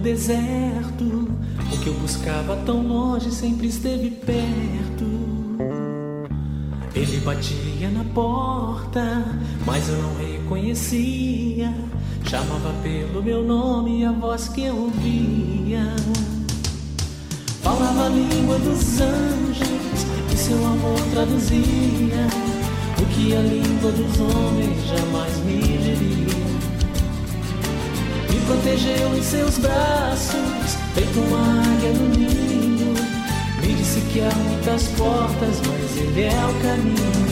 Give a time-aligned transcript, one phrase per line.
[0.00, 1.28] Deserto.
[1.72, 5.04] O que eu buscava tão longe sempre esteve perto.
[6.94, 9.24] Ele batia na porta,
[9.64, 11.72] mas eu não reconhecia.
[12.24, 15.94] Chamava pelo meu nome a voz que eu ouvia.
[17.62, 22.26] Falava a língua dos anjos e seu amor traduzia
[23.00, 26.49] o que a língua dos homens jamais me diria
[28.50, 32.94] protegeu em seus braços, feito uma águia no ninho.
[33.62, 37.30] Me disse que há muitas portas, mas ele é o caminho.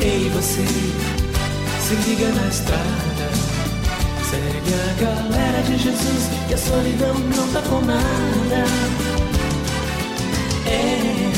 [0.00, 0.64] Ei, você,
[1.80, 3.30] se liga na estrada.
[4.28, 8.64] Segue a galera de Jesus, que a solidão não tá com nada.
[10.66, 11.30] É,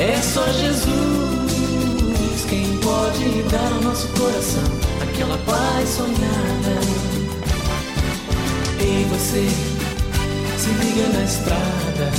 [0.00, 1.42] é só Jesus
[2.48, 4.91] quem pode dar ao nosso coração
[5.22, 6.80] aquela paz sonhada.
[8.80, 9.48] Ei, você,
[10.58, 12.10] se liga na estrada.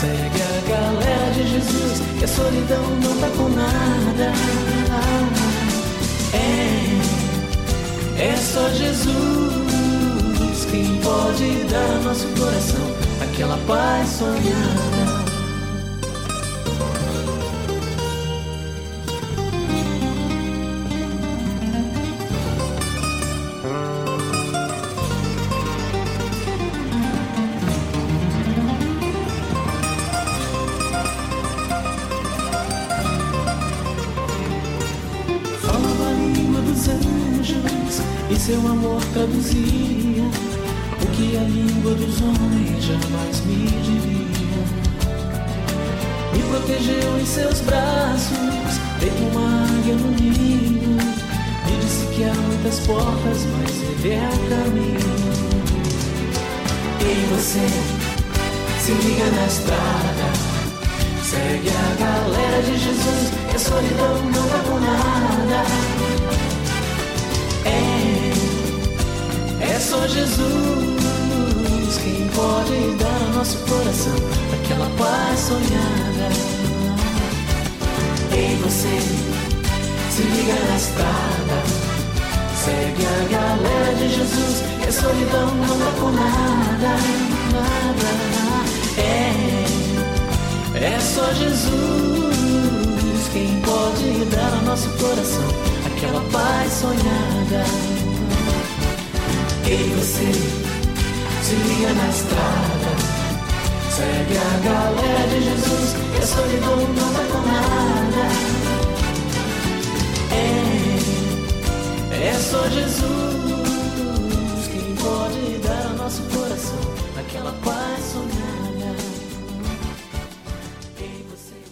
[0.00, 4.32] Segue a galera de Jesus, que a solidão não tá com nada.
[6.32, 7.00] É,
[8.22, 9.60] é só Jesus
[10.70, 12.86] quem pode dar nosso coração
[13.22, 14.99] aquela paz sonhada.
[57.40, 57.66] Você
[58.80, 60.26] se liga na estrada.
[61.24, 65.64] Segue a galera de Jesus, que a solidão não dá por nada.
[67.64, 68.32] É
[69.72, 70.60] é só Jesus
[72.02, 74.16] quem pode dar ao nosso coração
[74.62, 76.28] aquela paz sonhada.
[78.36, 79.00] Ei, você,
[80.10, 81.90] se liga na estrada.
[82.62, 88.08] Segue a galera de Jesus, que a solidão não dá por nada, nada.
[88.98, 92.30] É, é só Jesus
[93.32, 95.44] quem pode dar ao nosso coração
[95.86, 97.64] aquela paz sonhada.
[99.66, 100.32] Ei você,
[101.42, 102.90] se liga na estrada.
[103.90, 108.24] Segue a galera de Jesus, que a solidão não vai com nada.
[110.32, 113.39] É, é só Jesus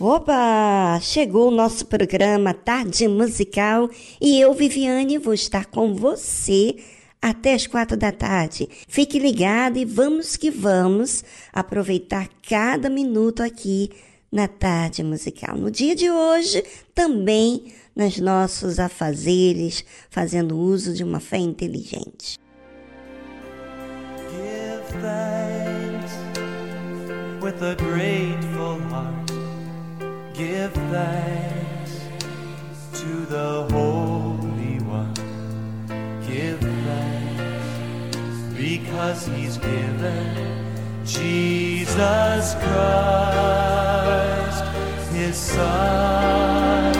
[0.00, 1.00] Opa!
[1.02, 3.90] Chegou o nosso programa Tarde Musical
[4.20, 6.76] e eu, Viviane, vou estar com você
[7.20, 8.68] até as quatro da tarde.
[8.86, 13.90] Fique ligado e vamos que vamos aproveitar cada minuto aqui
[14.30, 15.56] na tarde musical.
[15.56, 16.62] No dia de hoje,
[16.94, 22.38] também nos nossos afazeres, fazendo uso de uma fé inteligente.
[24.30, 25.67] Give
[27.40, 29.30] with a grateful heart.
[30.34, 32.00] Give thanks
[33.00, 35.14] to the Holy One.
[36.26, 40.64] Give thanks because he's given
[41.04, 44.64] Jesus Christ,
[45.12, 46.92] his Son.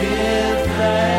[0.00, 1.13] Give thanks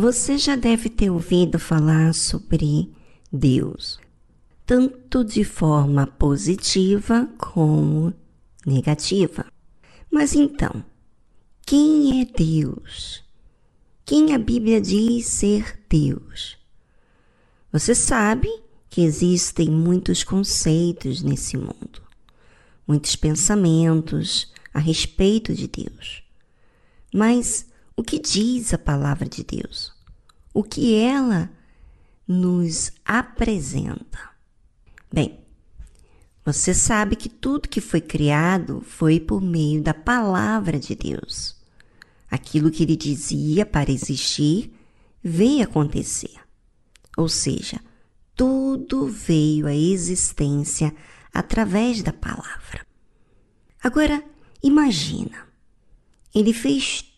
[0.00, 2.90] Você já deve ter ouvido falar sobre
[3.30, 4.00] Deus,
[4.64, 8.10] tanto de forma positiva como
[8.64, 9.44] negativa.
[10.10, 10.82] Mas então,
[11.66, 13.22] quem é Deus?
[14.06, 16.56] Quem a Bíblia diz ser Deus?
[17.70, 18.48] Você sabe
[18.88, 22.00] que existem muitos conceitos nesse mundo,
[22.88, 26.22] muitos pensamentos a respeito de Deus.
[27.12, 29.92] Mas o que diz a palavra de Deus?
[30.52, 31.50] O que ela
[32.26, 34.30] nos apresenta?
[35.12, 35.40] Bem,
[36.44, 41.56] você sabe que tudo que foi criado foi por meio da palavra de Deus.
[42.30, 44.72] Aquilo que ele dizia para existir
[45.22, 46.34] veio acontecer.
[47.16, 47.80] Ou seja,
[48.34, 50.94] tudo veio à existência
[51.32, 52.86] através da palavra.
[53.82, 54.22] Agora,
[54.62, 55.46] imagina,
[56.34, 57.09] ele fez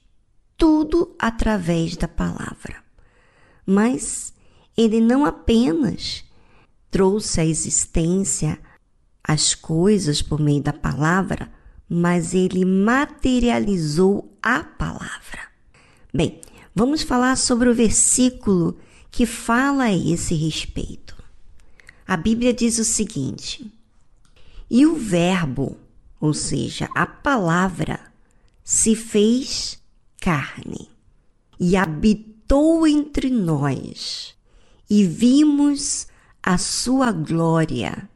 [0.62, 2.84] tudo através da palavra.
[3.66, 4.32] Mas
[4.76, 6.24] ele não apenas
[6.88, 8.60] trouxe à existência
[9.24, 11.50] as coisas por meio da palavra,
[11.88, 15.40] mas ele materializou a palavra.
[16.14, 16.40] Bem,
[16.72, 18.78] vamos falar sobre o versículo
[19.10, 21.20] que fala a esse respeito.
[22.06, 23.68] A Bíblia diz o seguinte:
[24.70, 25.76] E o Verbo,
[26.20, 27.98] ou seja, a palavra,
[28.62, 29.81] se fez
[30.22, 30.88] carne
[31.58, 34.36] e habitou entre nós,
[34.88, 36.06] e vimos
[36.40, 38.08] a sua glória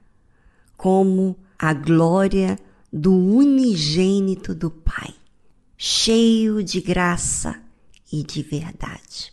[0.76, 2.58] como a glória
[2.92, 5.12] do unigênito do Pai,
[5.76, 7.60] cheio de graça
[8.12, 9.32] e de verdade.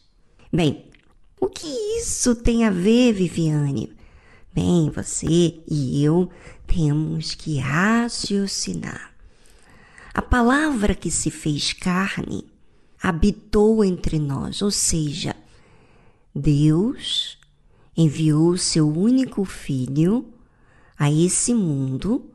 [0.52, 0.86] Bem,
[1.40, 1.68] o que
[2.00, 3.94] isso tem a ver, Viviane?
[4.52, 6.28] Bem, você e eu
[6.66, 9.14] temos que raciocinar.
[10.14, 12.53] A palavra que se fez carne
[13.04, 15.36] habitou entre nós, ou seja,
[16.34, 17.38] Deus
[17.98, 20.34] enviou seu único filho
[20.98, 22.32] a esse mundo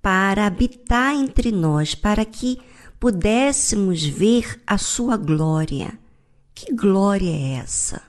[0.00, 2.60] para habitar entre nós, para que
[3.00, 5.98] pudéssemos ver a sua glória.
[6.54, 8.00] Que glória é essa?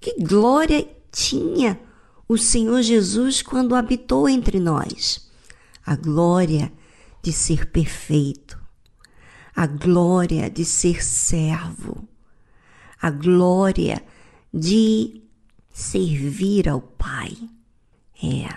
[0.00, 1.80] Que glória tinha
[2.28, 5.28] o Senhor Jesus quando habitou entre nós?
[5.84, 6.72] A glória
[7.20, 8.59] de ser perfeito,
[9.60, 12.08] a glória de ser servo,
[12.98, 14.02] a glória
[14.50, 15.20] de
[15.70, 17.36] servir ao Pai.
[18.24, 18.48] É,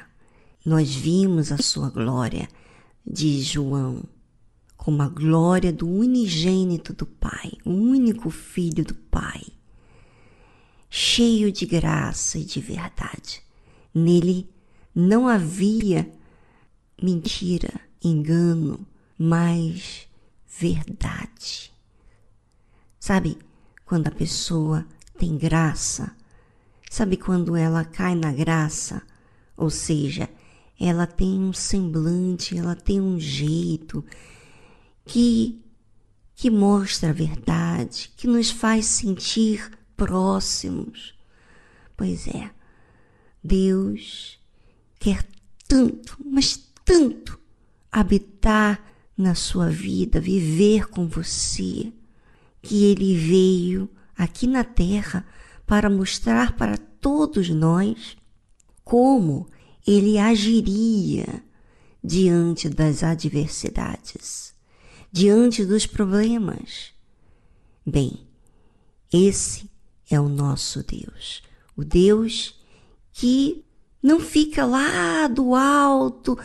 [0.65, 2.47] nós vimos a sua glória,
[3.05, 4.01] diz João,
[4.77, 9.43] como a glória do unigênito do Pai, o único Filho do Pai,
[10.89, 13.43] cheio de graça e de verdade.
[13.93, 14.49] Nele
[14.95, 16.09] não havia
[16.97, 18.87] mentira, engano,
[19.19, 20.07] mas
[20.59, 21.71] verdade.
[22.99, 23.37] Sabe
[23.85, 24.85] quando a pessoa
[25.17, 26.15] tem graça?
[26.89, 29.01] Sabe quando ela cai na graça?
[29.57, 30.29] Ou seja,
[30.79, 34.03] ela tem um semblante, ela tem um jeito
[35.05, 35.59] que
[36.35, 41.13] que mostra a verdade, que nos faz sentir próximos.
[41.95, 42.49] Pois é,
[43.41, 44.39] Deus
[44.99, 45.25] quer
[45.67, 47.39] tanto, mas tanto
[47.91, 51.91] habitar na sua vida, viver com você,
[52.61, 55.25] que ele veio aqui na terra
[55.65, 58.17] para mostrar para todos nós
[58.83, 59.47] como
[59.85, 61.43] ele agiria
[62.03, 64.53] diante das adversidades,
[65.11, 66.93] diante dos problemas.
[67.85, 68.27] Bem,
[69.11, 69.69] esse
[70.09, 71.43] é o nosso Deus,
[71.75, 72.59] o Deus
[73.11, 73.63] que
[74.01, 76.37] não fica lá do alto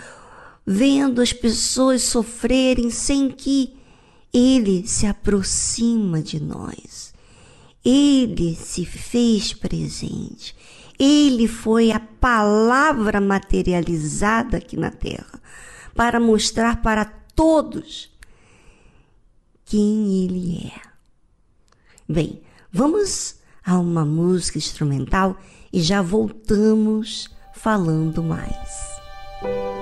[0.70, 3.75] vendo as pessoas sofrerem sem que
[4.30, 7.14] ele se aproxima de nós.
[7.82, 10.54] Ele se fez presente.
[10.98, 15.40] Ele foi a palavra materializada aqui na terra
[15.94, 18.10] para mostrar para todos
[19.64, 20.80] quem ele é.
[22.06, 25.34] Bem, vamos a uma música instrumental
[25.72, 29.77] e já voltamos falando mais.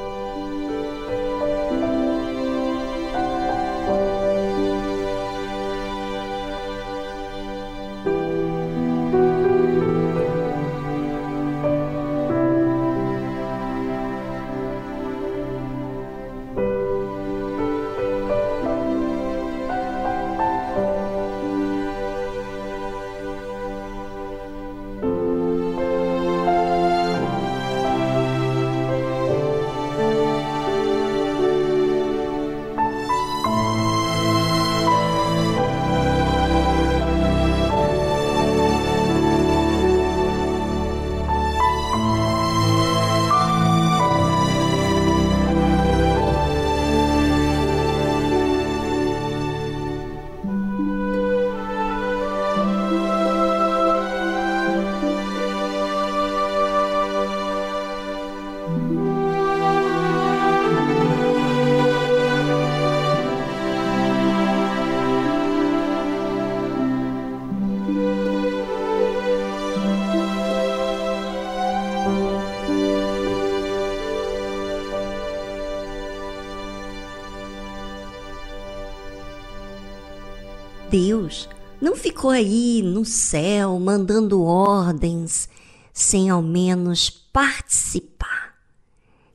[82.27, 85.49] Ficou aí no céu mandando ordens
[85.93, 88.57] sem ao menos participar.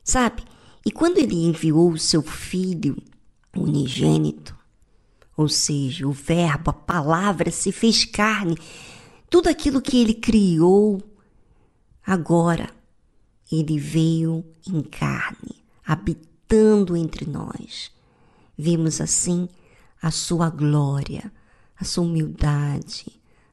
[0.04, 0.42] Sabe?
[0.84, 2.96] E quando ele enviou o seu filho
[3.56, 4.54] unigênito,
[5.34, 8.58] ou seja, o Verbo, a palavra se fez carne,
[9.30, 11.00] tudo aquilo que ele criou,
[12.04, 12.68] agora
[13.50, 17.90] ele veio em carne, habitando entre nós.
[18.58, 19.48] Vimos assim
[20.02, 21.32] a sua glória,
[21.82, 23.06] a sua humildade,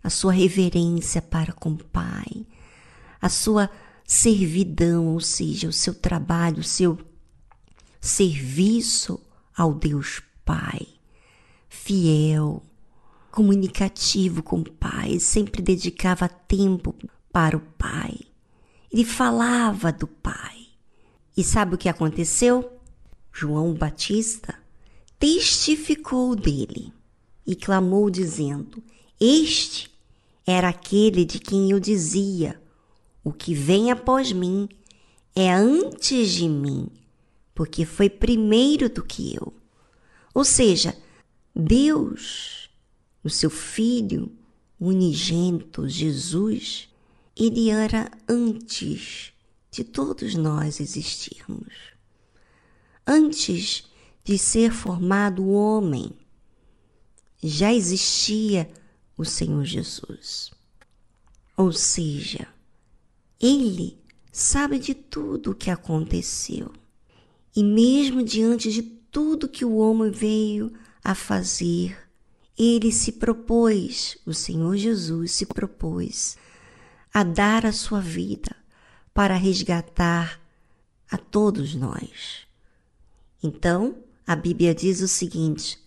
[0.03, 2.45] a sua reverência para com o Pai,
[3.19, 3.71] a sua
[4.05, 6.99] servidão, ou seja, o seu trabalho, o seu
[7.99, 9.19] serviço
[9.57, 10.87] ao Deus Pai,
[11.67, 12.61] fiel,
[13.31, 16.95] comunicativo com o Pai, sempre dedicava tempo
[17.33, 18.15] para o Pai.
[18.91, 20.67] Ele falava do Pai.
[21.35, 22.79] E sabe o que aconteceu?
[23.33, 24.53] João Batista
[25.17, 26.93] testificou dele
[27.49, 28.83] e clamou, dizendo:
[29.19, 29.89] Este
[30.45, 32.61] era aquele de quem eu dizia:
[33.23, 34.69] O que vem após mim
[35.35, 36.87] é antes de mim,
[37.55, 39.51] porque foi primeiro do que eu.
[40.31, 40.95] Ou seja,
[41.55, 42.69] Deus,
[43.23, 44.31] o seu Filho
[44.79, 46.87] unigênito, Jesus,
[47.35, 49.33] ele era antes
[49.71, 51.73] de todos nós existirmos.
[53.07, 53.85] Antes
[54.23, 56.13] de ser formado o homem,
[57.47, 58.69] já existia
[59.17, 60.51] o Senhor Jesus.
[61.55, 62.47] Ou seja,
[63.39, 63.97] ele
[64.31, 66.71] sabe de tudo o que aconteceu.
[67.55, 70.71] E mesmo diante de tudo que o homem veio
[71.03, 71.97] a fazer,
[72.57, 76.37] ele se propôs, o Senhor Jesus se propôs
[77.13, 78.55] a dar a sua vida
[79.13, 80.39] para resgatar
[81.09, 82.47] a todos nós.
[83.41, 85.79] Então, a Bíblia diz o seguinte: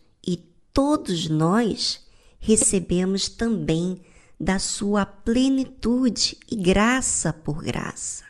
[0.73, 2.01] todos nós
[2.39, 4.01] recebemos também
[4.39, 8.25] da sua plenitude e graça por graça.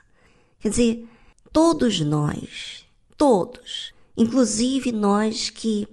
[0.60, 1.08] Quer dizer,
[1.52, 2.84] todos nós,
[3.16, 5.88] todos, inclusive nós que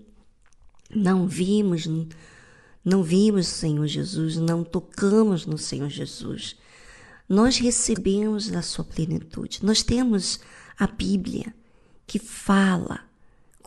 [0.93, 1.87] não vimos,
[2.83, 6.57] não vimos o Senhor Jesus, não tocamos no Senhor Jesus,
[7.27, 9.63] nós recebemos da sua plenitude.
[9.63, 10.39] Nós temos
[10.77, 11.53] a Bíblia
[12.07, 13.08] que fala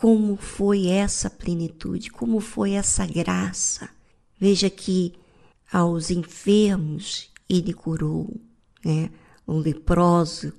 [0.03, 3.89] como foi essa plenitude, como foi essa graça.
[4.37, 5.15] Veja que
[5.73, 8.29] aos enfermos ele curou,
[8.85, 9.11] né?
[9.47, 10.53] Leproso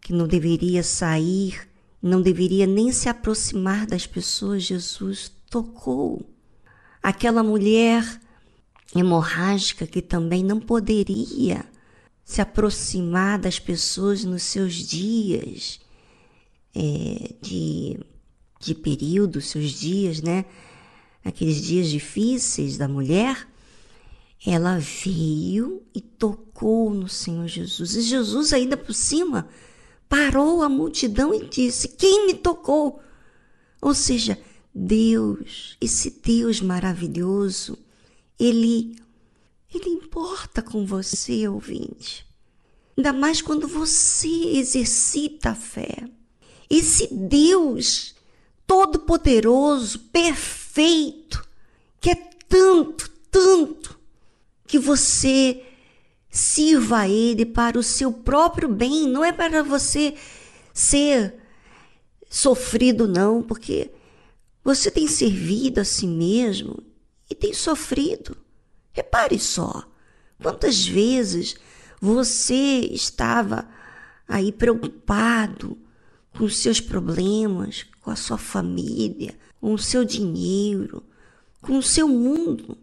[0.00, 1.68] que não deveria sair,
[2.02, 6.28] não deveria nem se aproximar das pessoas, Jesus tocou.
[7.00, 8.20] Aquela mulher
[8.96, 11.64] hemorrágica que também não poderia
[12.24, 15.78] se aproximar das pessoas nos seus dias
[16.74, 18.00] é, de,
[18.62, 20.44] de período, seus dias, né?
[21.24, 23.48] Aqueles dias difíceis da mulher,
[24.44, 27.94] ela veio e tocou no Senhor Jesus.
[27.94, 29.48] E Jesus, ainda por cima,
[30.08, 33.00] parou a multidão e disse: Quem me tocou?
[33.80, 34.38] Ou seja,
[34.74, 37.78] Deus, esse Deus maravilhoso,
[38.38, 38.96] ele
[39.74, 42.26] ele importa com você, ouvinte.
[42.96, 46.06] Ainda mais quando você exercita a fé.
[46.68, 48.14] Esse Deus
[48.66, 51.46] todo-poderoso, perfeito,
[52.00, 52.14] que é
[52.48, 53.98] tanto, tanto,
[54.66, 55.64] que você
[56.30, 60.14] sirva a Ele para o seu próprio bem, não é para você
[60.72, 61.34] ser
[62.28, 63.90] sofrido, não, porque
[64.64, 66.82] você tem servido a si mesmo
[67.28, 68.36] e tem sofrido.
[68.92, 69.84] Repare só,
[70.42, 71.56] quantas vezes
[72.00, 73.68] você estava
[74.26, 75.78] aí preocupado
[76.36, 81.02] com seus problemas, com a sua família, com o seu dinheiro,
[81.60, 82.76] com o seu mundo.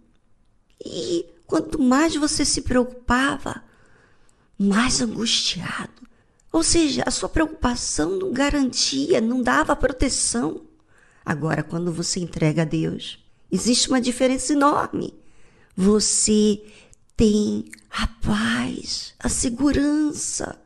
[0.84, 3.64] E quanto mais você se preocupava,
[4.58, 6.08] mais angustiado.
[6.52, 10.62] Ou seja, a sua preocupação não garantia, não dava proteção.
[11.24, 15.14] Agora, quando você entrega a Deus, existe uma diferença enorme
[15.82, 16.62] você
[17.16, 20.60] tem a paz, a segurança.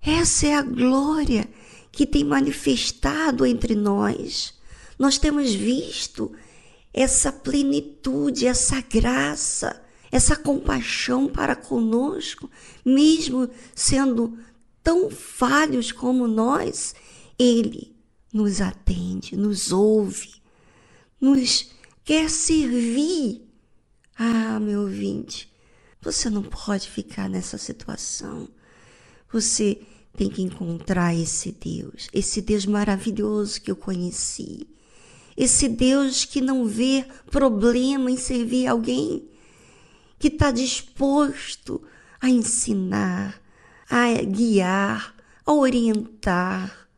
[0.00, 1.48] Essa é a glória
[1.92, 4.54] que tem manifestado entre nós.
[4.98, 6.32] Nós temos visto
[6.92, 12.50] essa plenitude, essa graça, essa compaixão para conosco,
[12.84, 14.38] mesmo sendo
[14.82, 16.94] tão falhos como nós,
[17.38, 17.94] Ele
[18.32, 20.34] nos atende, nos ouve,
[21.20, 21.70] nos
[22.04, 23.46] quer servir
[24.16, 25.50] ah, meu ouvinte,
[26.00, 28.48] você não pode ficar nessa situação.
[29.32, 29.80] Você
[30.16, 34.66] tem que encontrar esse Deus, esse Deus maravilhoso que eu conheci,
[35.36, 39.28] esse Deus que não vê problema em servir alguém,
[40.18, 41.82] que está disposto
[42.20, 43.42] a ensinar,
[43.88, 46.88] a guiar, a orientar,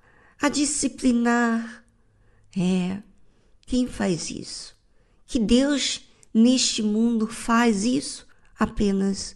[0.40, 1.85] a disciplinar.
[2.57, 3.03] É,
[3.66, 4.77] quem faz isso?
[5.27, 8.27] Que Deus neste mundo faz isso?
[8.59, 9.35] Apenas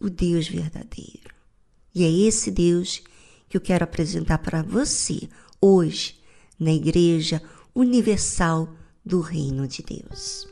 [0.00, 1.37] o Deus verdadeiro.
[1.94, 3.02] E é esse Deus
[3.48, 5.28] que eu quero apresentar para você
[5.60, 6.16] hoje
[6.58, 7.42] na Igreja
[7.74, 8.68] Universal
[9.04, 10.46] do Reino de Deus.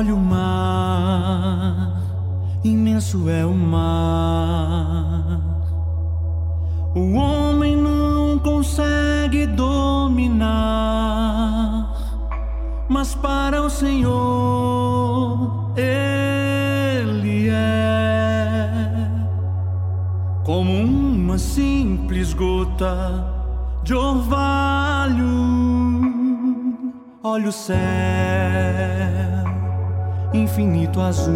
[0.00, 1.92] Olha o mar,
[2.64, 5.38] imenso é o mar.
[6.94, 10.48] O homem não consegue dominar,
[12.88, 19.06] mas para o Senhor ele é
[20.44, 23.22] como uma simples gota
[23.82, 25.28] de orvalho.
[27.22, 28.49] Olha o céu
[30.50, 31.32] infinito azul.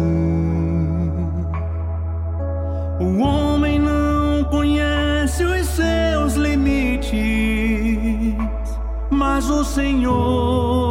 [2.99, 7.15] O homem não conhece os seus limites,
[9.09, 10.84] mas o Senhor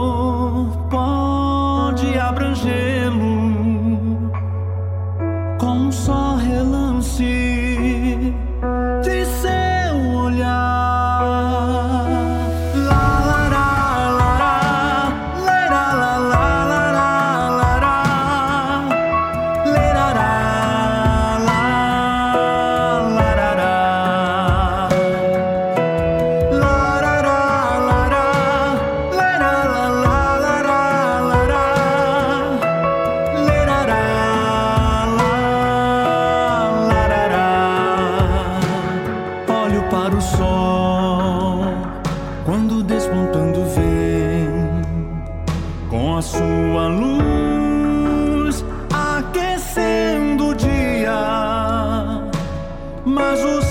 [53.35, 53.64] azul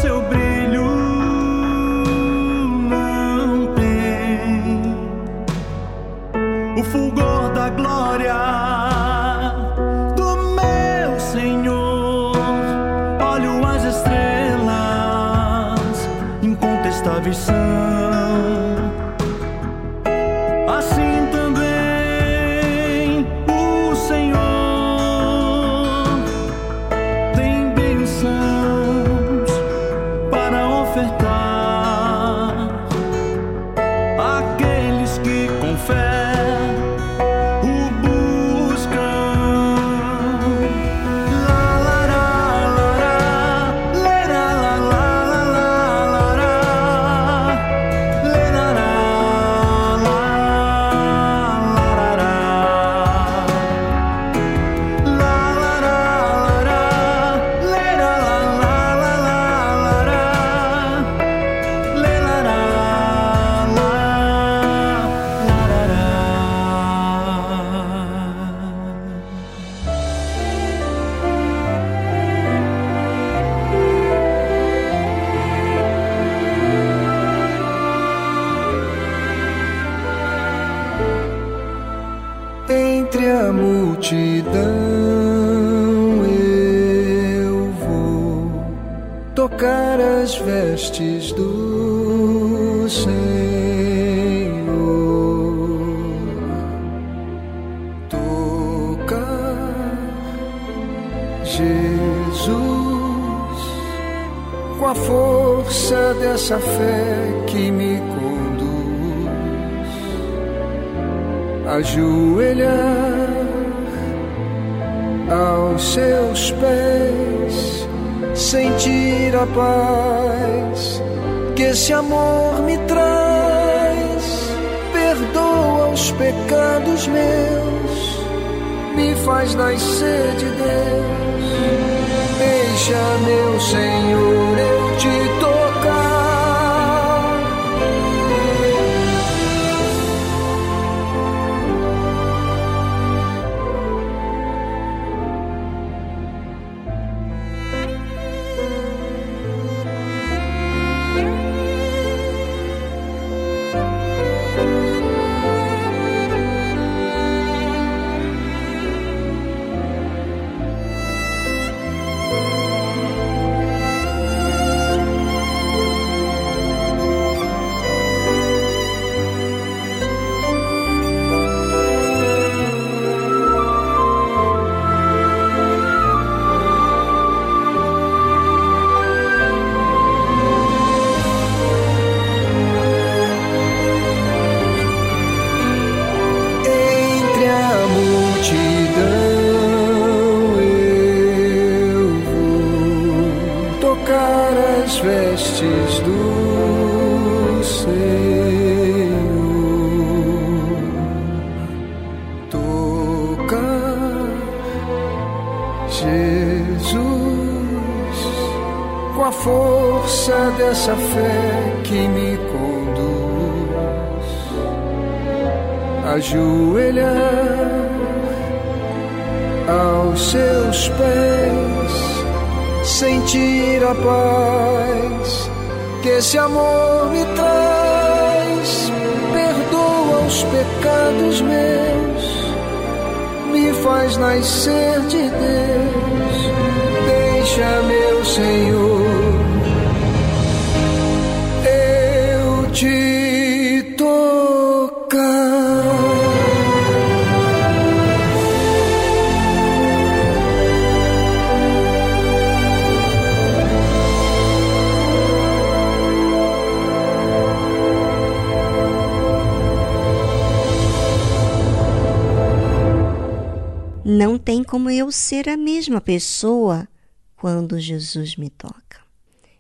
[264.16, 266.88] Não tem como eu ser a mesma pessoa
[267.36, 269.02] quando Jesus me toca.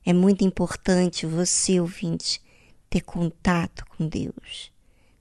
[0.05, 2.39] É muito importante você, ouvinte,
[2.87, 4.71] ter contato com Deus,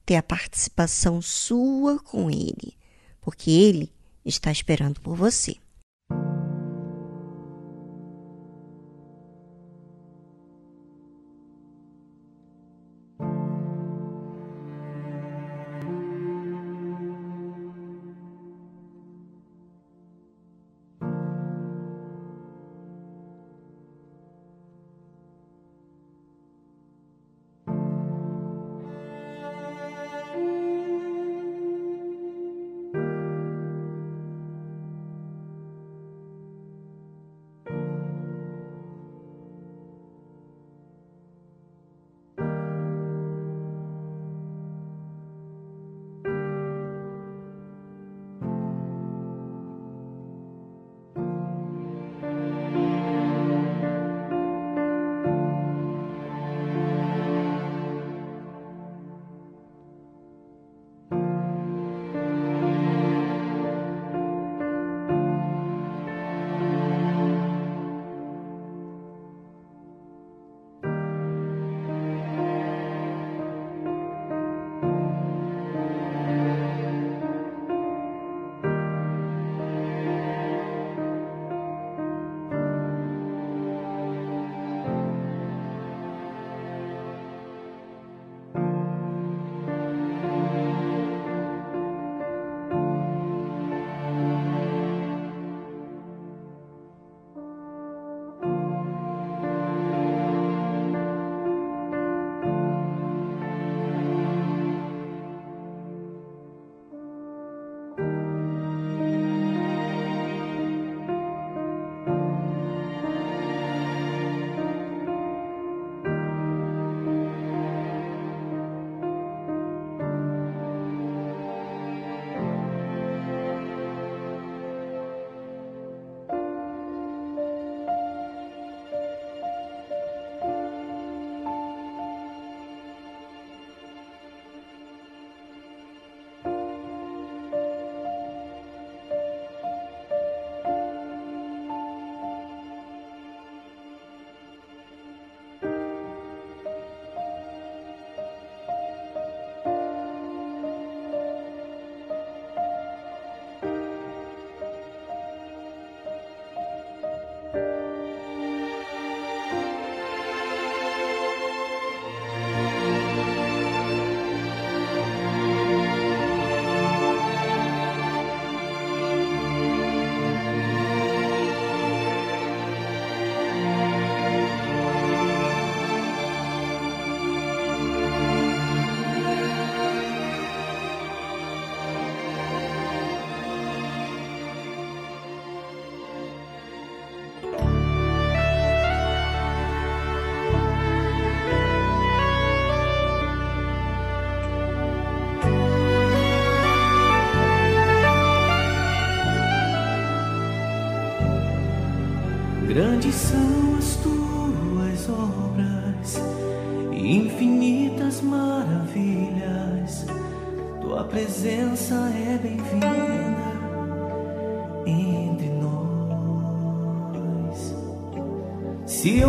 [0.04, 2.76] ter a participação sua com Ele,
[3.22, 3.90] porque Ele
[4.22, 5.56] está esperando por você.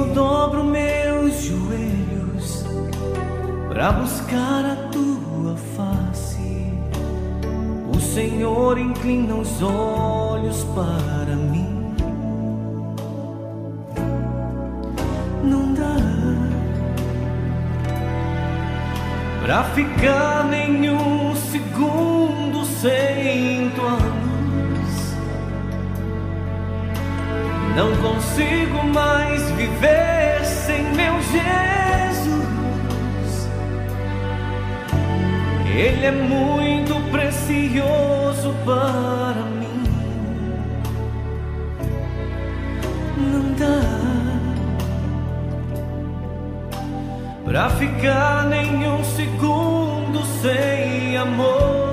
[0.04, 2.66] Eu dobro meus joelhos
[3.70, 6.74] para buscar a tua face,
[7.96, 11.96] o Senhor inclina os olhos para mim.
[15.44, 15.96] Não dá
[19.42, 24.33] pra ficar nenhum segundo sem tua luz.
[27.76, 32.34] Não consigo mais viver sem meu Jesus.
[35.76, 39.84] Ele é muito precioso para mim.
[43.18, 44.04] Não dá.
[47.54, 51.93] pra ficar nenhum segundo sem amor.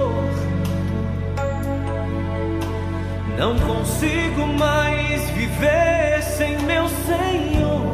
[3.41, 7.87] Não consigo mais viver sem meu Senhor.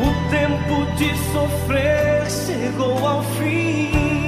[0.00, 4.19] O tempo de sofrer chegou ao fim.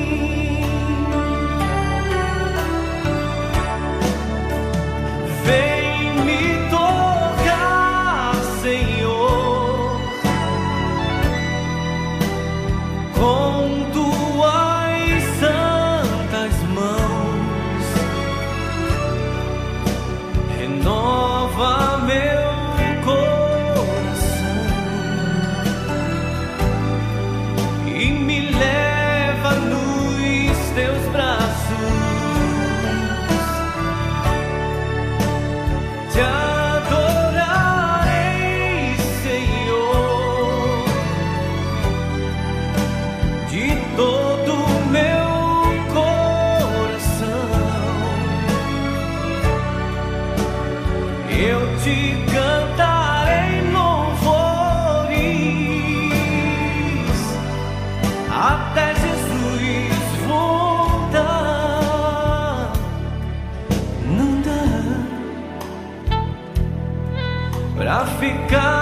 [68.23, 68.82] Ficar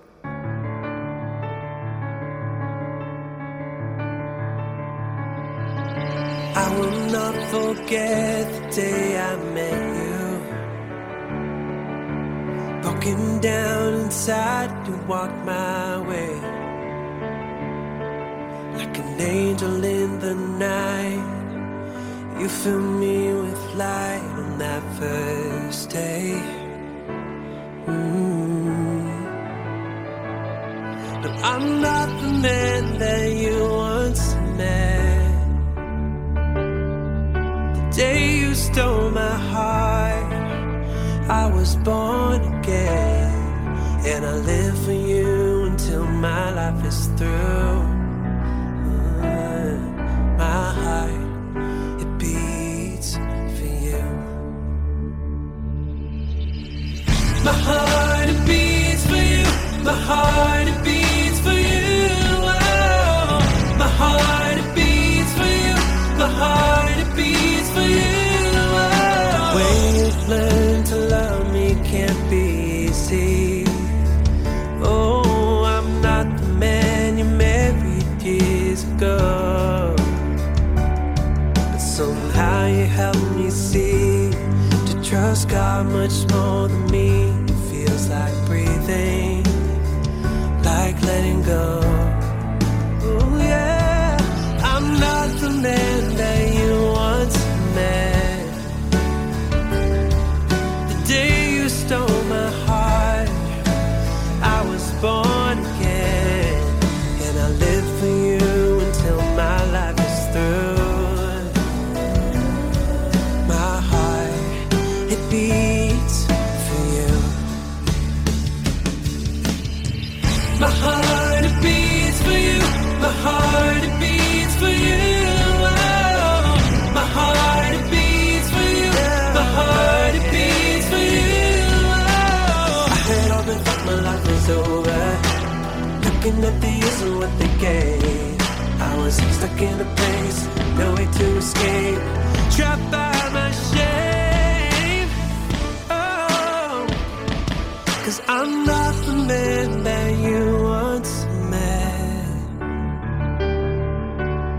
[148.11, 152.59] Cause I'm not the man that you once met.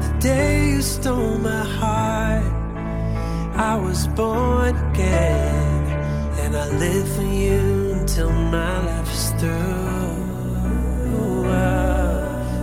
[0.01, 2.47] The day you stole my heart,
[3.55, 5.85] I was born again.
[6.41, 10.17] And I live for you until my life is through.
[11.21, 11.45] Oh,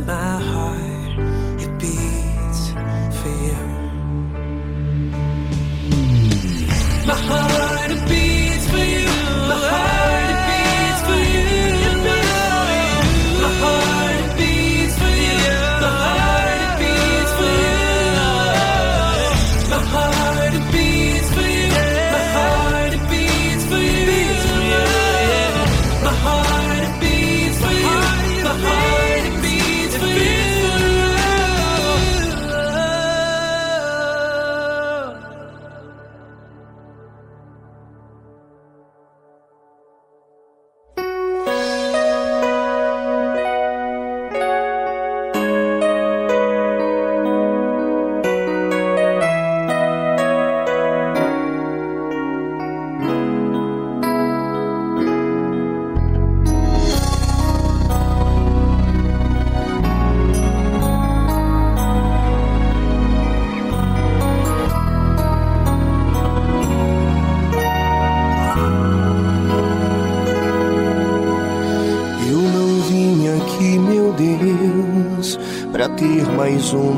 [0.07, 1.19] my heart,
[1.63, 2.61] it beats
[3.19, 3.61] for you.
[7.05, 7.48] My heart.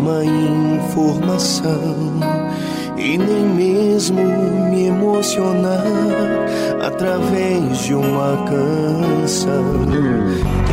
[0.01, 2.19] Uma informação
[2.97, 4.19] e nem mesmo
[4.71, 5.83] me emocionar
[6.83, 9.85] através de uma canção.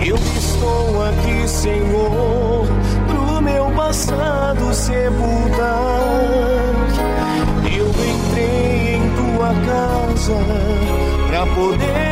[0.02, 2.66] Eu estou aqui, Senhor,
[3.06, 6.00] pro meu passado sepultar.
[7.70, 10.32] Eu entrei em tua casa
[11.28, 12.07] pra poder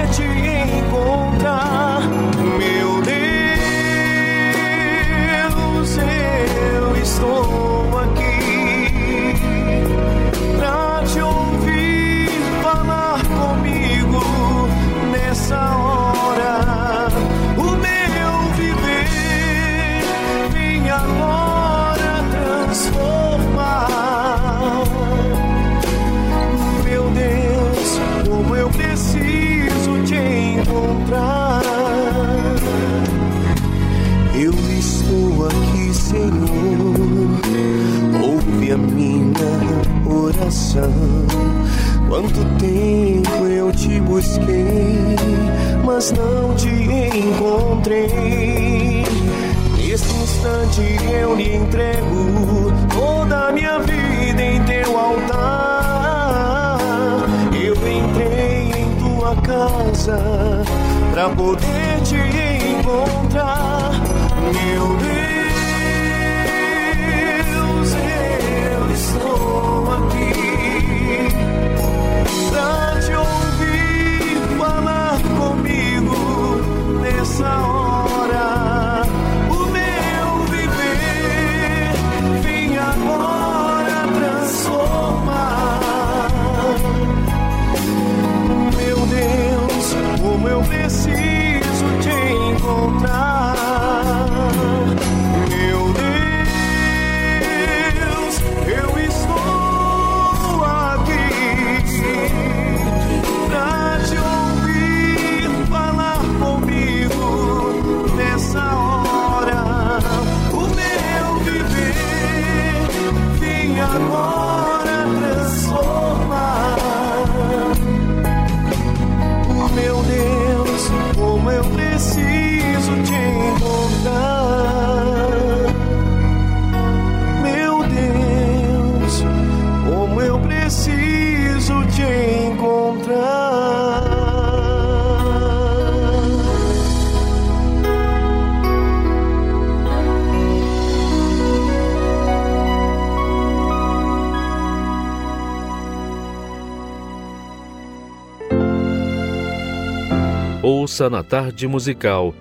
[150.87, 152.33] Ouça na tarde musical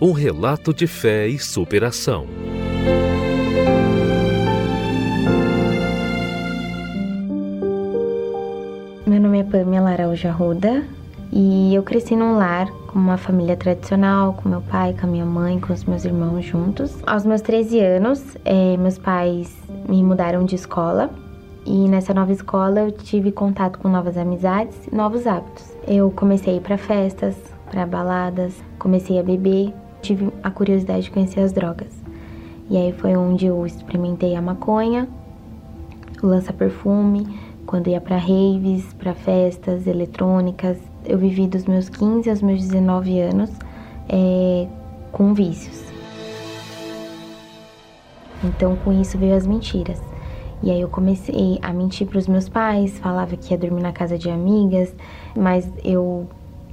[0.00, 2.26] um relato de fé e superação.
[9.06, 10.84] Meu nome é Pamela Araújo Arruda
[11.32, 15.24] e eu cresci num lar com uma família tradicional, com meu pai, com a minha
[15.24, 16.96] mãe, com os meus irmãos juntos.
[17.06, 19.56] Aos meus 13 anos, eh, meus pais
[19.88, 21.08] me mudaram de escola
[21.64, 25.72] e nessa nova escola eu tive contato com novas amizades e novos hábitos.
[25.86, 31.10] Eu comecei a ir para festas, para baladas, comecei a beber, tive a curiosidade de
[31.10, 31.88] conhecer as drogas.
[32.68, 35.08] E aí foi onde eu experimentei a maconha,
[36.22, 37.26] o lança-perfume,
[37.66, 40.76] quando ia para raves, para festas eletrônicas.
[41.04, 43.50] Eu vivi dos meus 15 aos meus 19 anos
[44.08, 44.68] é,
[45.10, 45.82] com vícios.
[48.44, 50.00] Então, com isso veio as mentiras.
[50.62, 53.92] E aí eu comecei a mentir para os meus pais, falava que ia dormir na
[53.92, 54.94] casa de amigas,
[55.34, 56.28] mas eu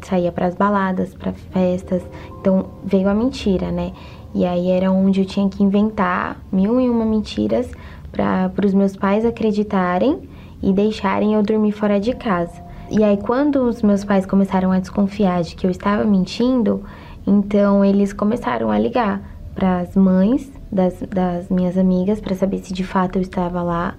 [0.08, 2.04] saía para as baladas, para festas.
[2.40, 3.94] Então veio a mentira, né?
[4.34, 7.72] E aí era onde eu tinha que inventar mil e uma mentiras
[8.12, 10.20] para os meus pais acreditarem
[10.62, 12.62] e deixarem eu dormir fora de casa.
[12.92, 16.84] E aí quando os meus pais começaram a desconfiar de que eu estava mentindo,
[17.26, 19.22] então eles começaram a ligar
[19.54, 23.96] para as mães das, das minhas amigas para saber se de fato eu estava lá.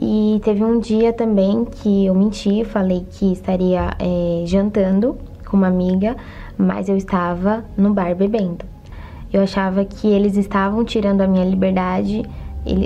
[0.00, 5.18] E teve um dia também que eu menti, falei que estaria é, jantando
[5.48, 6.16] com uma amiga,
[6.56, 8.64] mas eu estava no bar bebendo.
[9.32, 12.22] Eu achava que eles estavam tirando a minha liberdade,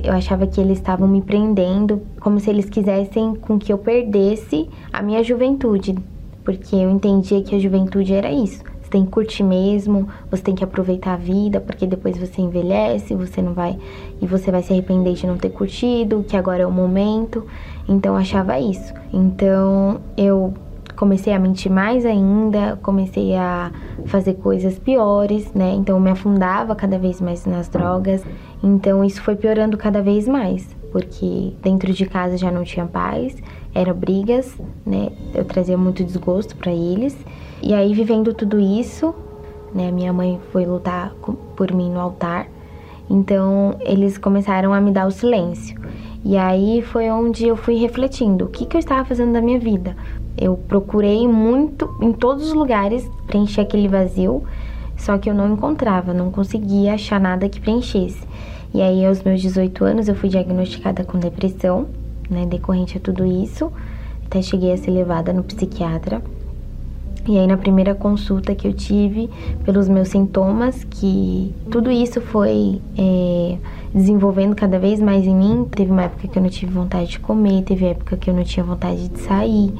[0.04, 4.68] eu achava que eles estavam me prendendo, como se eles quisessem com que eu perdesse
[4.92, 5.96] a minha juventude,
[6.44, 8.62] porque eu entendia que a juventude era isso.
[8.80, 13.14] Você tem que curtir mesmo, você tem que aproveitar a vida, porque depois você envelhece,
[13.14, 13.78] você não vai
[14.20, 17.46] e você vai se arrepender de não ter curtido, que agora é o momento.
[17.88, 18.92] Então eu achava isso.
[19.12, 20.52] Então eu
[20.96, 23.70] comecei a mentir mais ainda, comecei a
[24.06, 25.74] fazer coisas piores, né?
[25.74, 28.24] Então eu me afundava cada vez mais nas drogas.
[28.62, 33.36] Então isso foi piorando cada vez mais, porque dentro de casa já não tinha paz,
[33.74, 35.10] eram brigas, né?
[35.34, 37.16] Eu trazia muito desgosto para eles.
[37.62, 39.14] E aí vivendo tudo isso,
[39.74, 41.14] né, minha mãe foi lutar
[41.56, 42.46] por mim no altar.
[43.08, 45.80] Então eles começaram a me dar o silêncio.
[46.24, 49.58] E aí foi onde eu fui refletindo o que, que eu estava fazendo da minha
[49.58, 49.96] vida.
[50.36, 54.42] Eu procurei muito em todos os lugares preencher aquele vazio,
[54.96, 58.22] só que eu não encontrava, não conseguia achar nada que preenchesse.
[58.74, 61.86] E aí, aos meus 18 anos, eu fui diagnosticada com depressão,
[62.30, 63.70] né, decorrente a tudo isso.
[64.24, 66.22] Até cheguei a ser levada no psiquiatra.
[67.28, 69.28] E aí, na primeira consulta que eu tive,
[69.64, 73.58] pelos meus sintomas, que tudo isso foi é,
[73.94, 75.66] desenvolvendo cada vez mais em mim.
[75.70, 78.42] Teve uma época que eu não tive vontade de comer, teve época que eu não
[78.42, 79.72] tinha vontade de sair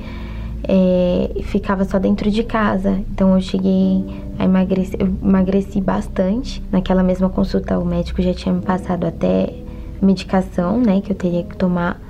[0.64, 3.00] é, ficava só dentro de casa.
[3.10, 4.04] Então eu cheguei
[4.38, 6.62] a emagrecer, eu emagreci bastante.
[6.70, 9.52] Naquela mesma consulta o médico já tinha me passado até
[10.00, 12.00] medicação, né, que eu teria que tomar.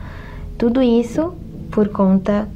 [0.56, 1.34] Tudo isso
[1.70, 2.48] por conta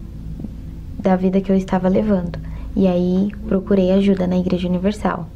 [0.99, 2.39] da vida que eu estava levando.
[2.75, 5.27] E aí procurei ajuda na Igreja Universal.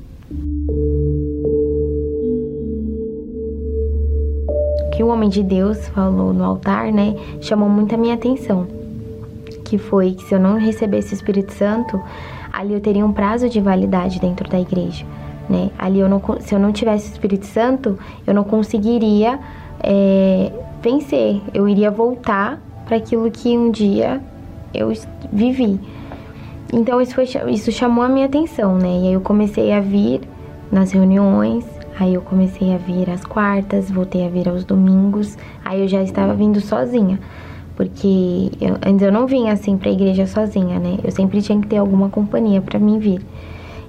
[4.87, 8.80] O que o homem de Deus falou no altar, né, chamou muito a minha atenção.
[9.71, 12.03] Que foi que se eu não recebesse o Espírito Santo,
[12.53, 15.07] ali eu teria um prazo de validade dentro da igreja.
[15.49, 15.71] Né?
[15.79, 17.97] Ali eu não, se eu não tivesse o Espírito Santo,
[18.27, 19.39] eu não conseguiria
[19.81, 20.51] é,
[20.83, 21.41] vencer.
[21.55, 24.21] Eu iria voltar para aquilo que um dia
[24.75, 24.93] eu
[25.33, 25.79] vivi.
[26.73, 28.89] Então isso, foi, isso chamou a minha atenção, né?
[28.89, 30.23] E aí eu comecei a vir
[30.73, 31.65] nas reuniões,
[31.97, 36.03] aí eu comecei a vir às quartas, voltei a vir aos domingos, aí eu já
[36.03, 37.21] estava vindo sozinha.
[37.81, 40.99] Porque eu, antes eu não vinha assim pra igreja sozinha, né?
[41.03, 43.25] Eu sempre tinha que ter alguma companhia para mim vir.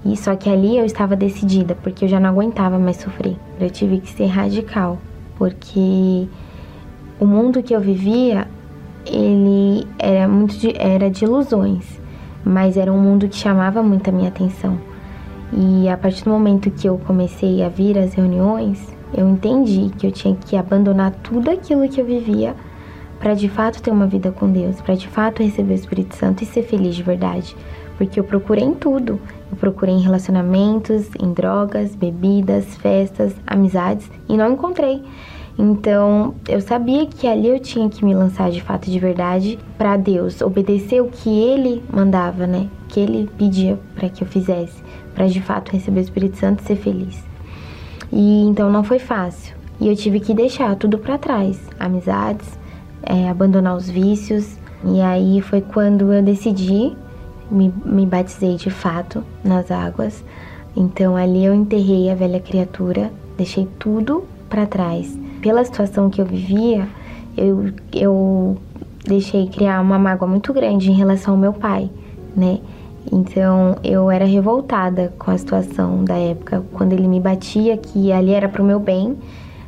[0.05, 3.35] E só que ali eu estava decidida, porque eu já não aguentava mais sofrer.
[3.59, 4.97] Eu tive que ser radical,
[5.37, 6.25] porque
[7.19, 8.47] o mundo que eu vivia,
[9.05, 11.99] ele era muito de, era de ilusões
[12.45, 14.79] mas era um mundo que chamava muito a minha atenção.
[15.53, 18.81] E a partir do momento que eu comecei a vir às reuniões,
[19.13, 22.55] eu entendi que eu tinha que abandonar tudo aquilo que eu vivia
[23.21, 26.43] para de fato ter uma vida com Deus, para de fato receber o Espírito Santo
[26.43, 27.55] e ser feliz de verdade.
[27.95, 29.21] Porque eu procurei em tudo.
[29.51, 35.03] Eu procurei em relacionamentos, em drogas, bebidas, festas, amizades e não encontrei.
[35.59, 39.97] Então, eu sabia que ali eu tinha que me lançar de fato de verdade para
[39.97, 42.67] Deus, obedecer o que ele mandava, né?
[42.87, 44.81] Que ele pedia para que eu fizesse,
[45.13, 47.23] para de fato receber o Espírito Santo e ser feliz.
[48.11, 49.55] E então não foi fácil.
[49.79, 52.59] E eu tive que deixar tudo para trás, amizades,
[53.03, 54.57] é, abandonar os vícios.
[54.83, 56.95] E aí foi quando eu decidi,
[57.49, 60.23] me, me batizei de fato nas águas.
[60.75, 66.25] Então ali eu enterrei a velha criatura, deixei tudo para trás pela situação que eu
[66.25, 66.87] vivia,
[67.35, 68.57] eu, eu
[69.03, 71.89] deixei criar uma mágoa muito grande em relação ao meu pai,
[72.35, 72.59] né?
[73.11, 78.31] Então eu era revoltada com a situação da época, quando ele me batia, que ali
[78.31, 79.17] era pro meu bem,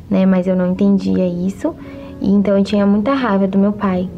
[0.08, 0.24] né?
[0.24, 1.74] Mas eu não entendia isso,
[2.24, 4.08] e então eu tinha muita raiva do meu pai.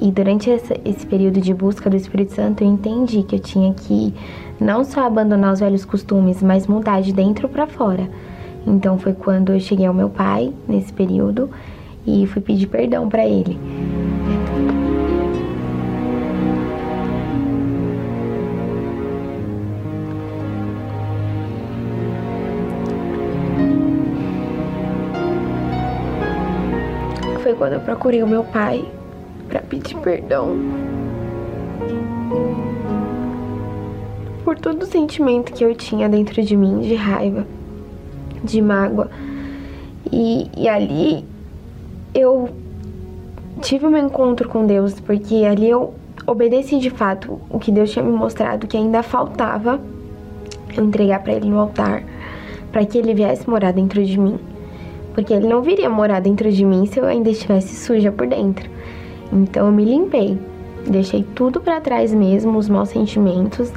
[0.00, 3.74] E durante essa, esse período de busca do Espírito Santo, eu entendi que eu tinha
[3.74, 4.14] que
[4.60, 8.08] não só abandonar os velhos costumes, mas mudar de dentro para fora
[8.68, 11.50] então foi quando eu cheguei ao meu pai nesse período
[12.06, 13.58] e fui pedir perdão para ele.
[27.88, 28.86] Procurei o meu pai
[29.48, 30.58] para pedir perdão
[34.44, 37.46] por todo o sentimento que eu tinha dentro de mim de raiva
[38.44, 39.10] de mágoa.
[40.12, 41.24] E, e ali
[42.14, 42.50] eu
[43.62, 45.94] tive um encontro com Deus, porque ali eu
[46.26, 49.80] obedeci de fato o que Deus tinha me mostrado que ainda faltava
[50.76, 52.02] eu entregar para Ele no altar,
[52.70, 54.38] para que Ele viesse morar dentro de mim.
[55.18, 58.70] Porque Ele não viria morar dentro de mim se eu ainda estivesse suja por dentro.
[59.32, 60.38] Então eu me limpei,
[60.86, 63.72] deixei tudo para trás mesmo, os maus sentimentos,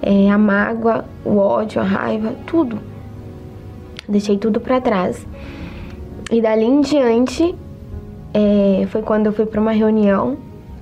[0.00, 2.78] é, a mágoa, o ódio, a raiva, tudo
[4.08, 5.26] deixei tudo para trás.
[6.30, 7.54] E dali em diante
[8.34, 10.36] é, foi quando eu fui para uma reunião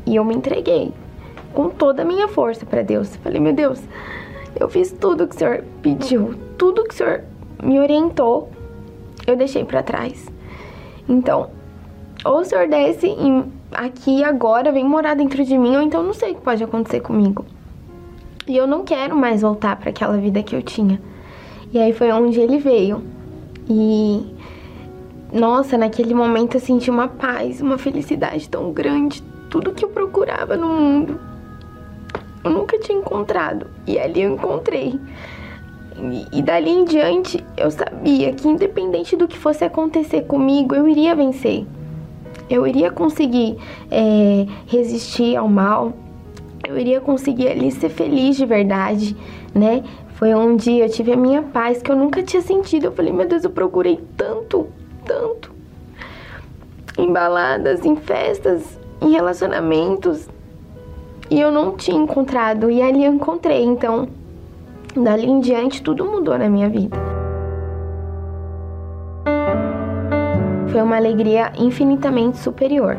[0.07, 0.93] e eu me entreguei
[1.53, 3.15] com toda a minha força para Deus.
[3.17, 3.81] Falei, meu Deus,
[4.59, 7.23] eu fiz tudo que o Senhor pediu, tudo que o Senhor
[7.63, 8.51] me orientou,
[9.27, 10.27] eu deixei para trás.
[11.09, 11.51] Então,
[12.25, 13.15] ou o Senhor desce
[13.73, 17.01] aqui agora, vem morar dentro de mim, ou então não sei o que pode acontecer
[17.01, 17.45] comigo.
[18.47, 21.01] E eu não quero mais voltar para aquela vida que eu tinha.
[21.73, 23.03] E aí foi onde ele veio.
[23.69, 24.35] E
[25.33, 30.57] nossa, naquele momento eu senti uma paz, uma felicidade tão grande, tudo que eu procurava
[30.57, 31.21] no mundo.
[32.45, 35.01] Eu nunca tinha encontrado e ali eu encontrei.
[36.13, 40.89] E, e dali em diante eu sabia que independente do que fosse acontecer comigo, eu
[40.89, 41.67] iria vencer.
[42.49, 43.57] Eu iria conseguir
[43.91, 45.95] é, resistir ao mal,
[46.67, 49.17] eu iria conseguir ali ser feliz de verdade,
[49.55, 49.83] né?
[50.15, 52.87] Foi onde eu tive a minha paz que eu nunca tinha sentido.
[52.87, 54.69] Eu falei, meu Deus, eu procurei tanto,
[55.05, 55.53] tanto.
[56.97, 60.29] Em baladas, em festas, em relacionamentos.
[61.29, 62.71] E eu não tinha encontrado.
[62.71, 63.65] E ali eu encontrei.
[63.65, 64.09] Então,
[65.03, 66.97] dali em diante, tudo mudou na minha vida.
[70.71, 72.97] Foi uma alegria infinitamente superior.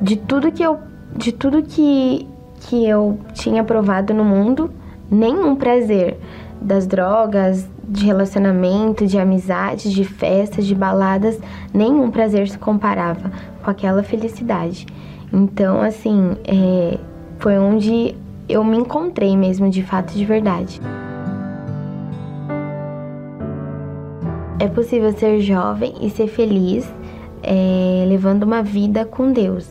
[0.00, 0.78] De tudo que eu,
[1.14, 2.26] de tudo que,
[2.60, 4.70] que eu tinha provado no mundo,
[5.10, 6.18] nenhum prazer
[6.60, 11.38] das drogas, de relacionamento, de amizades, de festas, de baladas,
[11.74, 13.32] nenhum prazer se comparava
[13.62, 14.86] com aquela felicidade.
[15.32, 16.98] Então, assim, é,
[17.38, 18.14] foi onde
[18.48, 20.80] eu me encontrei mesmo, de fato, de verdade.
[24.60, 26.86] É possível ser jovem e ser feliz
[27.42, 29.66] é, levando uma vida com Deus.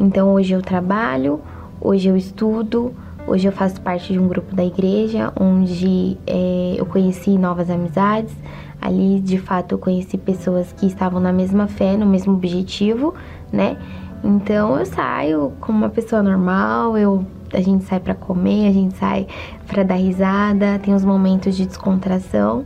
[0.00, 1.40] Então, hoje eu trabalho,
[1.80, 2.92] hoje eu estudo,
[3.28, 8.34] hoje eu faço parte de um grupo da igreja onde é, eu conheci novas amizades.
[8.82, 13.14] Ali, de fato, eu conheci pessoas que estavam na mesma fé, no mesmo objetivo,
[13.52, 13.76] né?
[14.24, 18.96] Então eu saio como uma pessoa normal, eu a gente sai para comer, a gente
[18.96, 19.28] sai
[19.64, 22.64] para dar risada, tem os momentos de descontração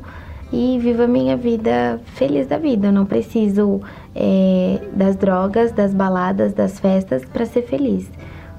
[0.53, 2.88] e vivo a minha vida feliz da vida.
[2.88, 3.80] Eu não preciso
[4.14, 8.11] é, das drogas, das baladas, das festas para ser feliz,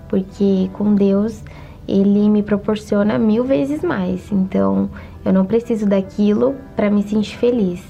[0.08, 1.44] porque com Deus
[1.88, 4.32] ele me proporciona mil vezes mais.
[4.32, 4.90] Então
[5.26, 7.84] eu não preciso daquilo para me sentir feliz.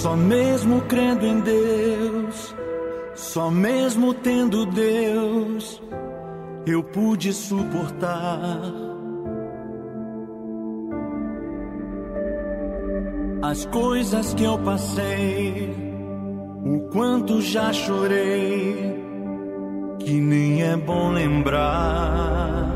[0.00, 2.54] Só mesmo crendo em Deus,
[3.16, 5.82] só mesmo tendo Deus,
[6.64, 8.60] eu pude suportar
[13.42, 15.74] as coisas que eu passei,
[16.64, 19.02] o quanto já chorei,
[19.98, 22.70] que nem é bom lembrar.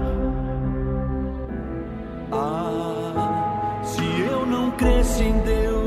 [2.32, 5.81] Ah, se eu não cresce em Deus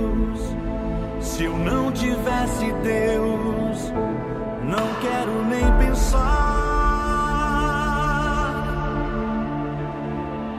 [1.26, 3.91] se eu não tivesse Deus,
[4.61, 6.21] não quero nem pensar.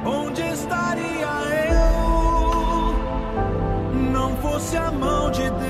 [0.05, 1.29] Onde estaria
[1.71, 2.95] eu?
[4.12, 5.66] Não fosse a mão de Deus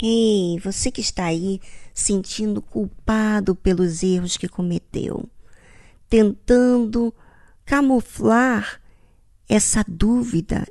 [0.00, 1.60] Ei, você que está aí
[1.92, 5.28] sentindo culpado pelos erros que cometeu,
[6.08, 7.12] tentando
[7.64, 8.80] camuflar
[9.48, 10.66] essa dúvida,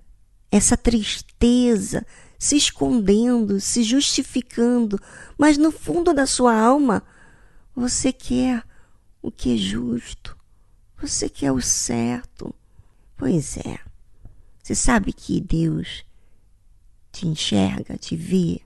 [0.50, 2.06] essa tristeza,
[2.40, 5.00] se escondendo, se justificando,
[5.38, 7.04] mas no fundo da sua alma,
[7.76, 8.64] você quer
[9.22, 10.38] o que é justo,
[11.02, 12.56] você quer o certo.
[13.18, 13.80] Pois é,
[14.64, 16.06] você sabe que Deus
[17.12, 18.62] te enxerga, te vê,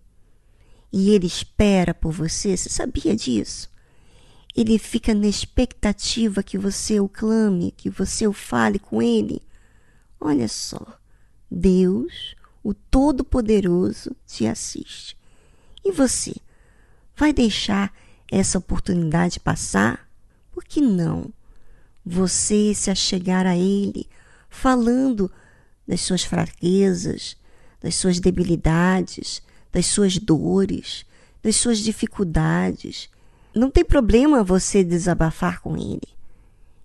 [0.92, 3.70] e Ele espera por você, você sabia disso?
[4.56, 9.42] Ele fica na expectativa que você o clame, que você o fale com Ele.
[10.20, 10.86] Olha só,
[11.50, 15.18] Deus, o Todo-Poderoso, te assiste.
[15.84, 16.36] E você
[17.16, 17.94] vai deixar
[18.30, 20.10] essa oportunidade passar?
[20.52, 21.32] Por que não?
[22.06, 24.08] Você se achegar a Ele,
[24.50, 25.32] falando
[25.88, 27.38] das suas fraquezas,
[27.80, 31.05] das suas debilidades, das suas dores,
[31.41, 33.09] das suas dificuldades.
[33.55, 36.07] Não tem problema você desabafar com Ele.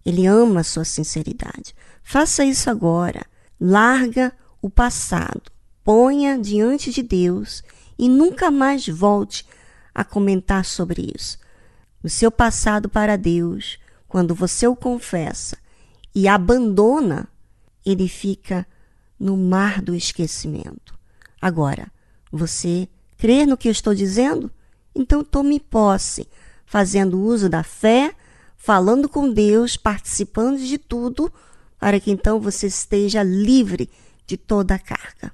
[0.05, 1.75] Ele ama a sua sinceridade.
[2.03, 3.27] Faça isso agora.
[3.61, 4.33] Larga
[4.63, 5.51] o passado,
[5.83, 7.63] ponha diante de Deus
[7.99, 9.47] e nunca mais volte
[9.95, 11.39] a comentar sobre isso.
[12.03, 15.57] O seu passado para Deus, quando você o confessa
[16.15, 17.29] e abandona,
[17.85, 18.67] ele fica
[19.19, 20.95] no mar do esquecimento.
[21.41, 21.91] Agora,
[22.31, 24.51] você crê no que eu estou dizendo?
[24.95, 26.29] Então tome posse,
[26.65, 28.15] fazendo uso da fé,
[28.57, 31.33] falando com Deus, participando de tudo,
[31.79, 33.89] para que então você esteja livre
[34.27, 35.33] de toda a carga.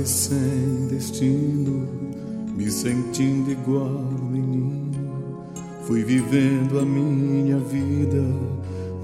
[0.00, 1.86] Desolado e sem destino,
[2.56, 5.44] me sentindo igual menino,
[5.86, 8.24] fui vivendo a minha vida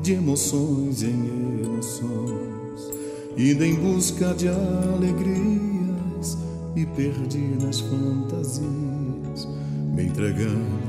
[0.03, 2.91] de emoções em emoções,
[3.37, 6.39] indo em busca de alegrias
[6.75, 9.49] e perdi nas fantasias,
[9.95, 10.87] me entregando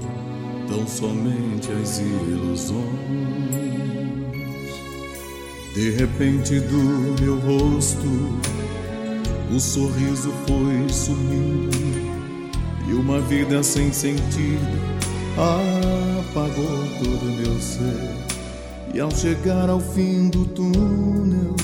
[0.68, 2.78] tão somente às ilusões.
[5.74, 8.08] De repente do meu rosto
[9.52, 11.78] o sorriso foi sumindo
[12.88, 14.98] e uma vida sem sentido
[15.38, 18.16] apagou todo meu ser.
[18.94, 21.56] E ao chegar ao fim do túnel,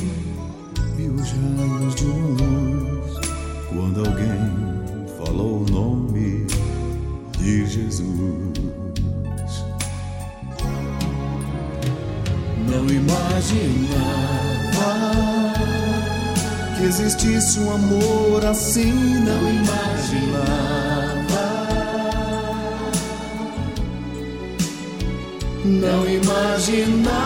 [0.95, 3.17] vi os raios de uma luz.
[3.69, 4.51] Quando alguém
[5.17, 6.45] falou o nome
[7.39, 8.53] de Jesus,
[12.67, 14.33] não imaginava
[16.85, 20.83] existisse um amor assim, não imaginava.
[25.65, 27.23] Não imaginava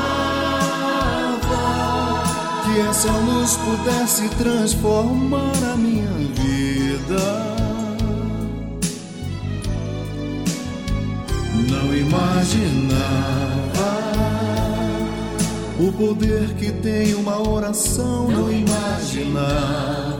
[2.63, 7.55] que essa luz pudesse transformar a minha vida.
[11.69, 13.56] Não imaginava
[15.79, 18.27] o poder que tem uma oração.
[18.27, 20.17] Não imaginava.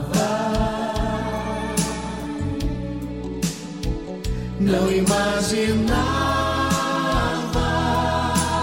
[4.60, 6.18] Não imaginava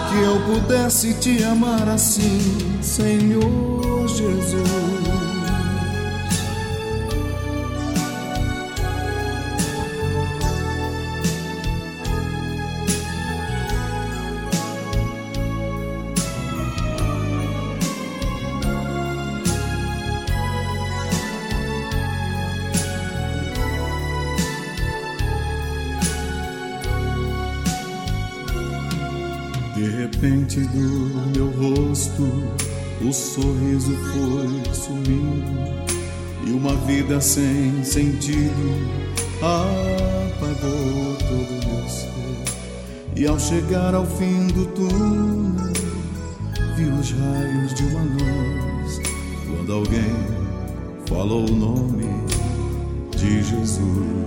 [0.09, 5.04] que eu pudesse te amar assim, Senhor Jesus.
[36.85, 38.89] Vida sem sentido
[39.41, 42.11] apagou todo meu ser.
[43.15, 45.73] E ao chegar ao fim do túnel
[46.75, 49.01] vi os raios de uma luz
[49.47, 50.15] quando alguém
[51.07, 52.05] falou o nome
[53.17, 54.25] de Jesus.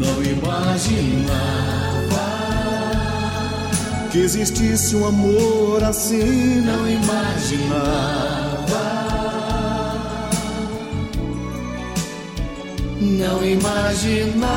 [0.00, 1.62] Não imaginava
[4.10, 8.31] que existisse um amor assim, não imaginava.
[13.22, 14.52] Não imaginava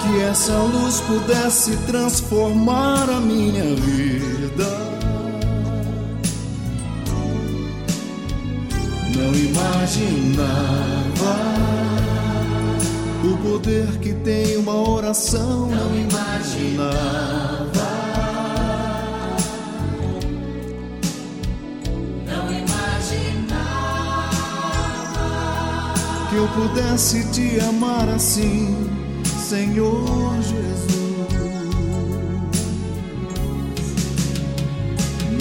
[0.00, 4.64] que essa luz pudesse transformar a minha vida.
[9.14, 10.50] Não imaginava
[13.22, 15.68] o poder que tem uma oração.
[15.68, 17.59] Não imaginava.
[26.40, 28.88] Eu pudesse te amar assim,
[29.24, 30.90] Senhor Jesus.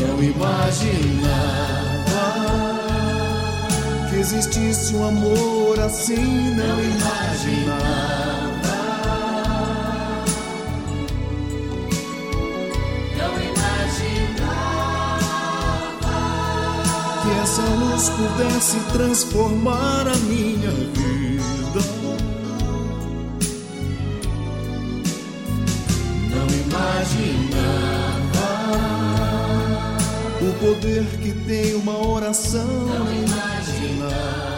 [0.01, 1.29] Não imaginava
[4.09, 8.28] que existisse um amor assim, não imaginava.
[17.29, 21.81] Que essa luz pudesse transformar a minha vida.
[26.31, 27.69] Não imaginava
[30.41, 32.65] o poder que tem uma oração.
[32.65, 34.48] Não imaginava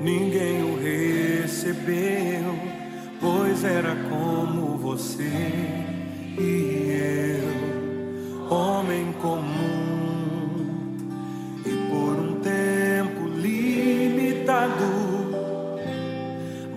[0.00, 2.58] ninguém o recebeu,
[3.20, 5.30] pois era como você
[6.38, 10.96] e eu, homem comum,
[11.66, 14.70] e por um tempo limitado,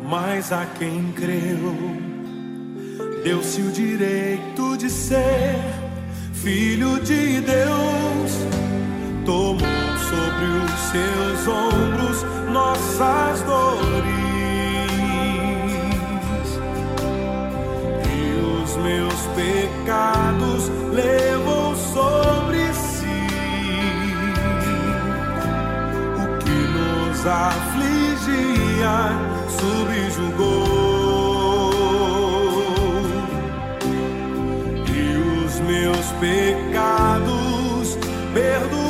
[0.03, 1.73] mas a quem creu,
[3.23, 5.55] deu-se o direito de ser
[6.33, 8.31] filho de Deus.
[9.25, 9.72] Tomou
[10.13, 14.13] sobre os seus ombros nossas dores.
[18.05, 18.17] E
[18.63, 23.27] os meus pecados levou sobre si.
[26.21, 28.95] O que nos afligia
[29.59, 30.53] subjugou.
[34.87, 35.01] E
[35.45, 37.97] os meus pecados
[38.33, 38.82] perdoou.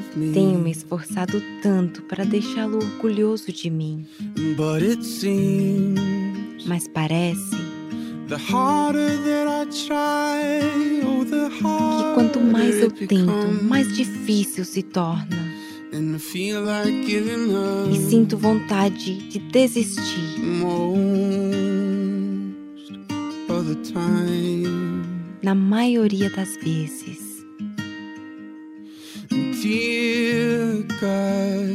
[0.00, 0.32] Of me.
[0.32, 4.04] tenho me esforçado tanto para deixá-lo orgulhoso de mim,
[6.66, 7.56] mas parece
[11.62, 15.54] oh, que quanto mais eu tento, mais difícil se torna.
[17.92, 20.40] E sinto vontade de desistir.
[25.42, 27.44] Na maioria das vezes.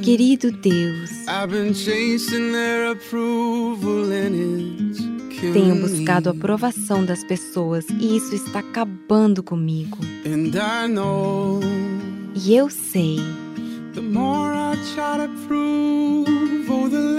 [0.03, 1.09] Querido Deus,
[5.53, 9.97] tenho buscado a aprovação das pessoas e isso está acabando comigo.
[12.35, 13.17] E eu sei,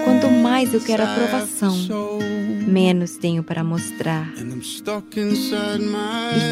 [0.04, 1.74] quanto mais eu quero aprovação,
[2.66, 4.30] menos tenho para mostrar.
[4.36, 4.44] E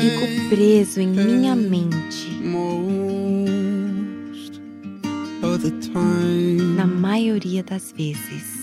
[0.00, 2.28] fico preso em minha mente
[6.76, 8.58] na maioria das vezes.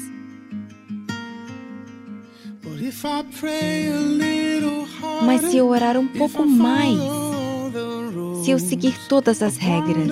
[2.64, 6.58] But if I pray a little harder, Mas se eu orar um pouco if I
[6.58, 7.80] mais, follow the
[8.16, 10.12] rules, se eu seguir todas as regras,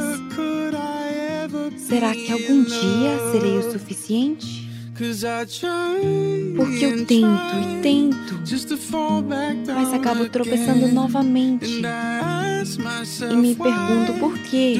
[1.77, 4.63] será que algum dia serei o suficiente?
[6.55, 8.39] Porque eu tento e tento,
[9.73, 11.81] mas acabo tropeçando novamente.
[13.31, 14.75] E me pergunto por quê.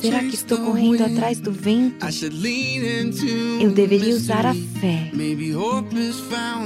[0.00, 2.06] Será que estou correndo atrás do vento?
[3.60, 5.10] Eu deveria usar a fé.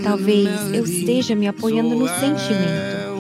[0.03, 3.15] Talvez eu esteja me apoiando no sentimento.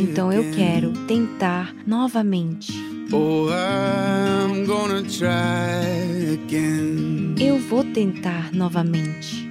[0.00, 2.89] Então eu quero tentar novamente.
[3.12, 7.34] Oh, I'm gonna try again.
[7.38, 9.48] Eu vou tentar novamente.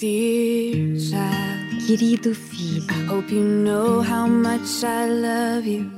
[0.00, 5.88] Dear child, Querido filho, I hope you know how much I love you.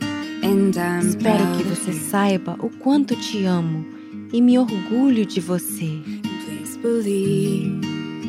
[0.43, 3.87] And I'm espero que você saiba o quanto te amo
[4.31, 6.01] e me orgulho de você.
[6.45, 7.81] Please believe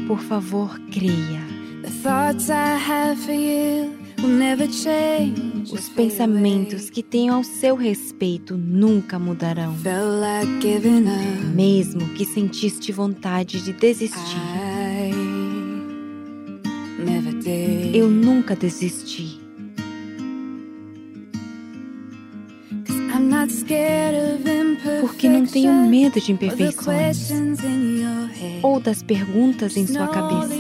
[0.08, 1.44] Por favor, creia.
[1.82, 3.92] the thoughts I have for you
[5.72, 9.76] Os pensamentos que tenho ao seu respeito nunca mudarão.
[11.54, 14.40] Mesmo que sentiste vontade de desistir,
[17.94, 19.40] eu nunca desisti.
[25.02, 27.30] Porque não tenho medo de imperfeições
[28.62, 30.56] ou das perguntas em sua cabeça.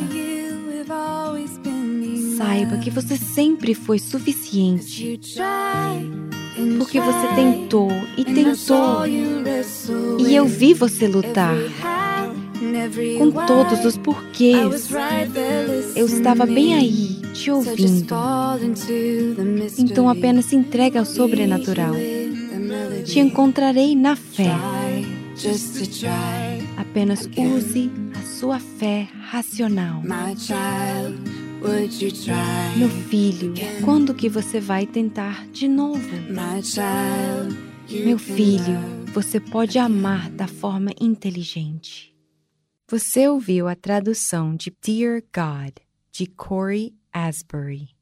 [2.37, 5.19] Saiba que você sempre foi suficiente.
[6.77, 9.05] Porque você tentou e tentou.
[10.19, 11.55] E eu vi você lutar
[13.17, 14.89] com todos os porquês.
[15.95, 18.15] Eu estava bem aí, te ouvindo.
[19.77, 21.93] Então apenas se entregue ao sobrenatural.
[23.05, 24.51] Te encontrarei na fé.
[26.77, 30.01] Apenas use a sua fé racional.
[32.77, 36.07] Meu filho, quando que você vai tentar de novo?
[37.89, 38.79] Meu filho,
[39.13, 42.15] você pode amar da forma inteligente.
[42.87, 45.77] Você ouviu a tradução de Dear God,
[46.11, 47.94] de Corey Asbury.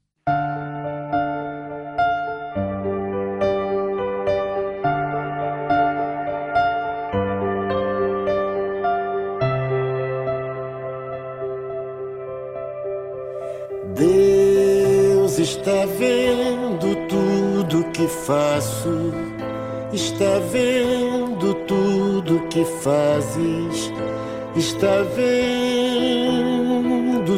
[15.84, 19.12] Está vendo tudo que faço,
[19.92, 23.92] está vendo tudo que fazes,
[24.56, 25.78] está vendo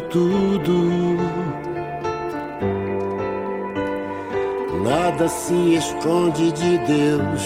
[0.02, 1.16] tudo.
[4.84, 7.42] Nada se esconde de Deus,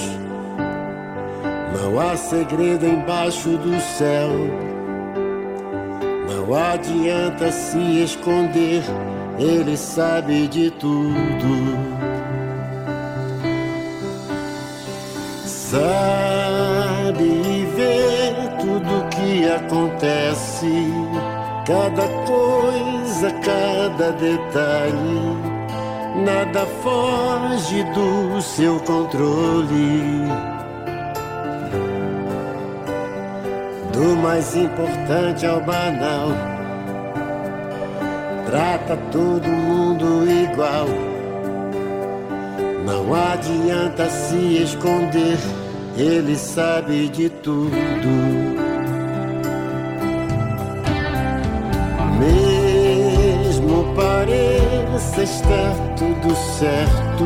[1.80, 4.28] não há segredo embaixo do céu.
[6.28, 8.82] Não adianta se esconder,
[9.40, 11.78] ele sabe de tudo.
[15.46, 20.92] Sabe e vê tudo que acontece,
[21.66, 25.50] cada coisa, cada detalhe.
[26.24, 30.28] Nada foge do seu controle.
[33.92, 36.59] Do mais importante ao banal.
[38.50, 40.88] Trata todo mundo igual.
[42.84, 45.38] Não adianta se esconder,
[45.96, 47.70] ele sabe de tudo.
[52.18, 57.24] Mesmo pareça estar tudo certo,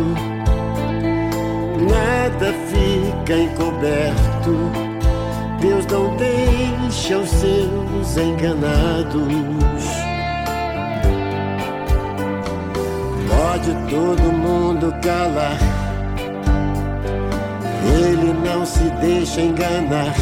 [1.88, 4.70] nada fica encoberto.
[5.58, 10.03] Deus não deixa os seus enganados.
[13.64, 15.58] Pode todo mundo calar,
[17.98, 20.14] ele não se deixa enganar.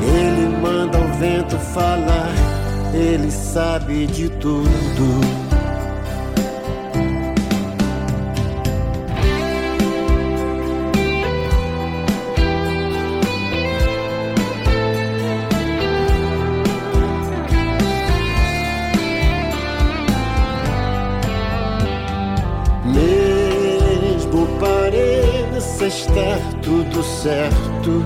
[0.00, 2.30] Ele manda o vento falar,
[2.94, 5.45] ele sabe de tudo.
[26.62, 28.04] Tudo certo,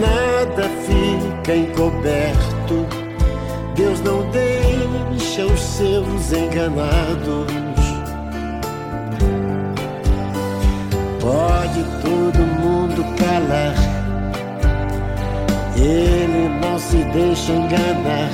[0.00, 2.86] nada fica encoberto.
[3.74, 7.52] Deus não deixa os seus enganados.
[11.20, 13.74] Pode todo mundo calar,
[15.76, 18.30] ele não se deixa enganar.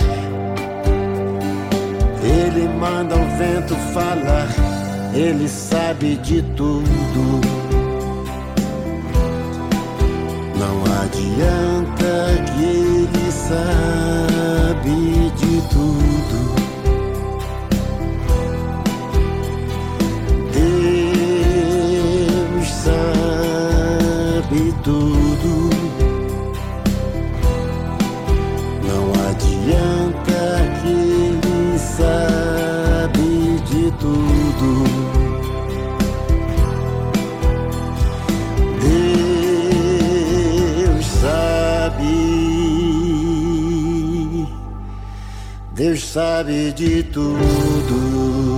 [2.22, 4.48] Ele manda o vento falar,
[5.14, 7.67] ele sabe de tudo.
[11.08, 16.57] Adianta que ele sabe de tudo.
[46.18, 48.57] Sabe de tudo.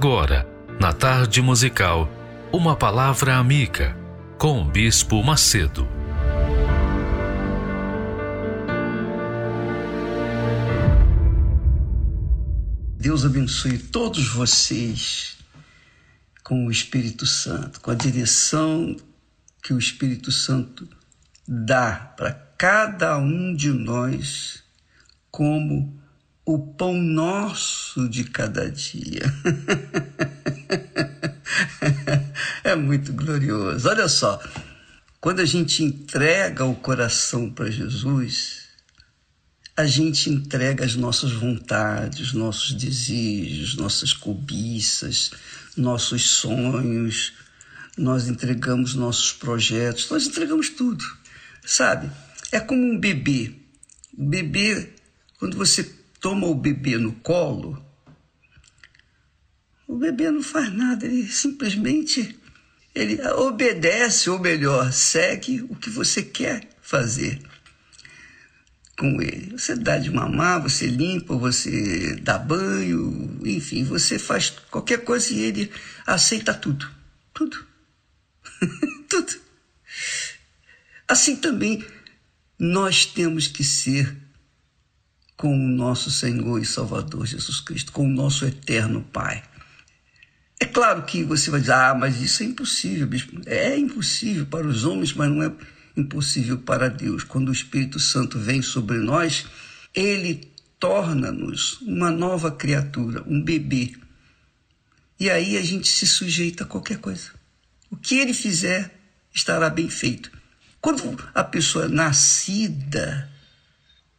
[0.00, 0.46] Agora,
[0.80, 2.08] na tarde musical,
[2.52, 3.96] uma palavra amiga
[4.38, 5.88] com o Bispo Macedo.
[12.96, 15.36] Deus abençoe todos vocês
[16.44, 18.96] com o Espírito Santo, com a direção
[19.60, 20.88] que o Espírito Santo
[21.44, 24.62] dá para cada um de nós
[25.28, 25.97] como
[26.50, 29.20] o pão nosso de cada dia.
[32.64, 33.86] é muito glorioso.
[33.86, 34.42] Olha só,
[35.20, 38.62] quando a gente entrega o coração para Jesus,
[39.76, 45.32] a gente entrega as nossas vontades, nossos desejos, nossas cobiças,
[45.76, 47.34] nossos sonhos,
[47.94, 51.04] nós entregamos nossos projetos, nós entregamos tudo,
[51.62, 52.10] sabe?
[52.50, 53.52] É como um bebê.
[54.16, 54.94] O bebê,
[55.38, 57.82] quando você toma o bebê no colo,
[59.86, 62.38] o bebê não faz nada, ele simplesmente
[62.94, 67.40] ele obedece, ou melhor, segue o que você quer fazer
[68.98, 69.52] com ele.
[69.52, 75.40] Você dá de mamar, você limpa, você dá banho, enfim, você faz qualquer coisa e
[75.40, 75.70] ele
[76.04, 76.90] aceita tudo.
[77.32, 77.64] Tudo.
[79.08, 79.40] tudo.
[81.06, 81.86] Assim também
[82.58, 84.14] nós temos que ser
[85.38, 89.40] com o nosso Senhor e Salvador Jesus Cristo, com o nosso eterno Pai.
[90.60, 93.40] É claro que você vai dizer, ah, mas isso é impossível, bispo.
[93.46, 95.52] É impossível para os homens, mas não é
[95.96, 97.22] impossível para Deus.
[97.22, 99.46] Quando o Espírito Santo vem sobre nós,
[99.94, 103.94] ele torna-nos uma nova criatura, um bebê.
[105.20, 107.30] E aí a gente se sujeita a qualquer coisa.
[107.88, 108.92] O que ele fizer
[109.32, 110.32] estará bem feito.
[110.80, 113.27] Quando a pessoa é nascida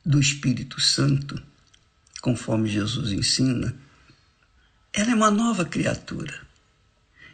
[0.05, 1.41] do Espírito Santo,
[2.21, 3.75] conforme Jesus ensina,
[4.93, 6.47] ela é uma nova criatura.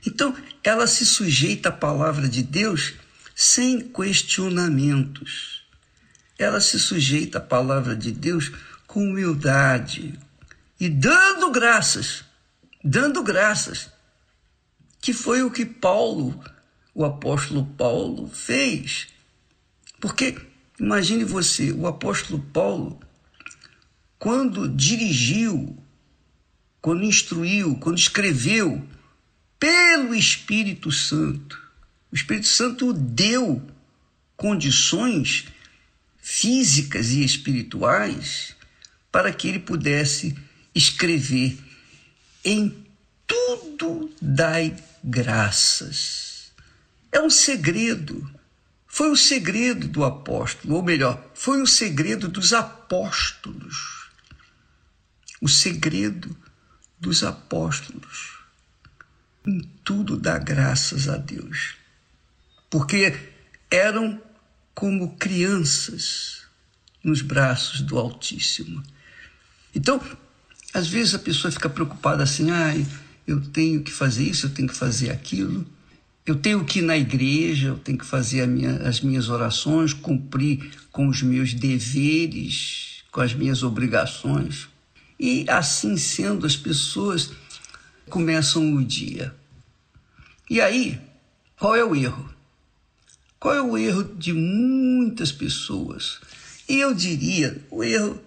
[0.05, 2.93] Então, ela se sujeita à palavra de Deus
[3.33, 5.63] sem questionamentos.
[6.37, 8.51] Ela se sujeita à palavra de Deus
[8.85, 10.17] com humildade
[10.79, 12.23] e dando graças,
[12.83, 13.89] dando graças,
[15.01, 16.43] que foi o que Paulo,
[16.93, 19.07] o apóstolo Paulo, fez.
[19.99, 20.37] Porque
[20.79, 22.99] imagine você, o apóstolo Paulo,
[24.17, 25.77] quando dirigiu
[26.85, 28.87] quando instruiu, quando escreveu,
[29.59, 31.59] pelo Espírito Santo.
[32.11, 33.59] O Espírito Santo deu
[34.37, 35.47] condições
[36.19, 38.55] físicas e espirituais
[39.11, 40.37] para que ele pudesse
[40.75, 41.57] escrever
[42.43, 42.85] em
[43.25, 46.51] tudo dai graças.
[47.11, 48.29] É um segredo.
[48.95, 54.09] Foi o segredo do apóstolo, ou melhor, foi o segredo dos apóstolos.
[55.41, 56.33] O segredo
[56.97, 58.39] dos apóstolos.
[59.45, 61.75] Em tudo dá graças a Deus.
[62.69, 63.19] Porque
[63.69, 64.23] eram
[64.73, 66.43] como crianças
[67.03, 68.81] nos braços do Altíssimo.
[69.75, 70.01] Então,
[70.73, 72.71] às vezes a pessoa fica preocupada assim: ah,
[73.27, 75.67] eu tenho que fazer isso, eu tenho que fazer aquilo,
[76.25, 80.71] eu tenho que ir na igreja, eu tenho que fazer minha, as minhas orações, cumprir
[80.91, 84.67] com os meus deveres, com as minhas obrigações.
[85.19, 87.31] E assim sendo, as pessoas
[88.09, 89.33] começam o dia.
[90.49, 90.99] E aí,
[91.59, 92.33] qual é o erro?
[93.39, 96.19] Qual é o erro de muitas pessoas?
[96.67, 98.19] E eu diria o erro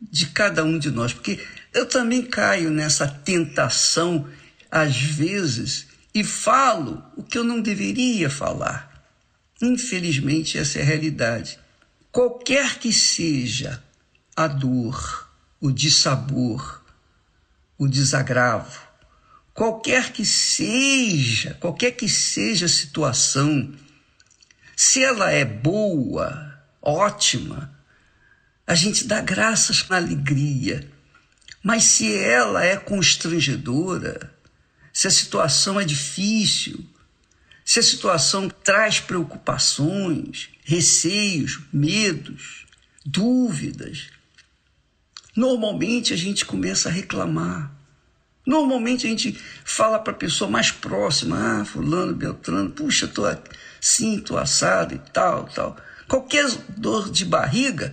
[0.00, 1.40] de cada um de nós, porque
[1.72, 4.28] eu também caio nessa tentação,
[4.70, 5.85] às vezes,
[6.16, 9.06] e falo o que eu não deveria falar.
[9.60, 11.58] Infelizmente, essa é a realidade.
[12.10, 13.82] Qualquer que seja
[14.34, 15.30] a dor,
[15.60, 16.82] o dissabor,
[17.76, 18.80] o desagravo,
[19.52, 23.74] qualquer que seja, qualquer que seja a situação,
[24.74, 27.78] se ela é boa, ótima,
[28.66, 30.90] a gente dá graças na alegria.
[31.62, 34.34] Mas se ela é constrangedora,
[34.96, 36.84] se a situação é difícil,
[37.64, 42.64] se a situação traz preocupações, receios, medos,
[43.04, 44.08] dúvidas,
[45.36, 47.70] Normalmente a gente começa a reclamar.
[48.46, 54.18] Normalmente a gente fala para a pessoa mais próxima, ah, fulano, beltrano, puxa, tô assim,
[54.18, 55.76] tô assado e tal, tal.
[56.08, 57.92] Qualquer dor de barriga,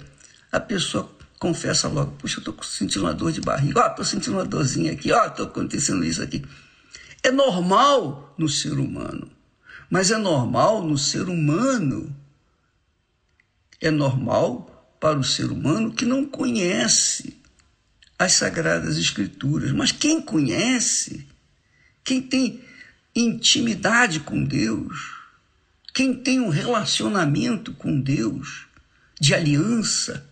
[0.51, 4.03] a pessoa confessa logo, puxa, eu tô sentindo uma dor de barriga, ó, oh, tô
[4.05, 6.45] sentindo uma dorzinha aqui, ó, oh, tô acontecendo isso aqui.
[7.23, 9.31] É normal no ser humano,
[9.89, 12.13] mas é normal no ser humano.
[13.79, 17.41] É normal para o ser humano que não conhece
[18.19, 19.71] as Sagradas Escrituras.
[19.71, 21.27] Mas quem conhece,
[22.03, 22.63] quem tem
[23.15, 25.13] intimidade com Deus,
[25.93, 28.67] quem tem um relacionamento com Deus
[29.19, 30.29] de aliança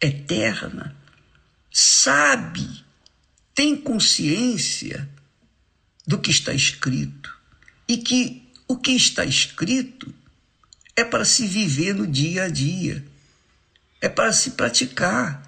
[0.00, 0.96] eterna,
[1.70, 2.84] sabe,
[3.54, 5.08] tem consciência
[6.06, 7.34] do que está escrito
[7.88, 10.12] e que o que está escrito
[10.96, 13.04] é para se viver no dia a dia,
[14.00, 15.42] é para se praticar,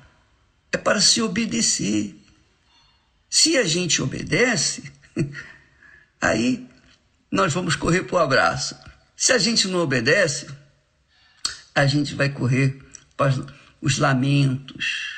[0.73, 2.15] é para se obedecer.
[3.29, 4.93] Se a gente obedece,
[6.21, 6.67] aí
[7.31, 8.77] nós vamos correr para o abraço.
[9.17, 10.47] Se a gente não obedece,
[11.75, 12.83] a gente vai correr
[13.17, 13.35] para
[13.81, 15.17] os lamentos,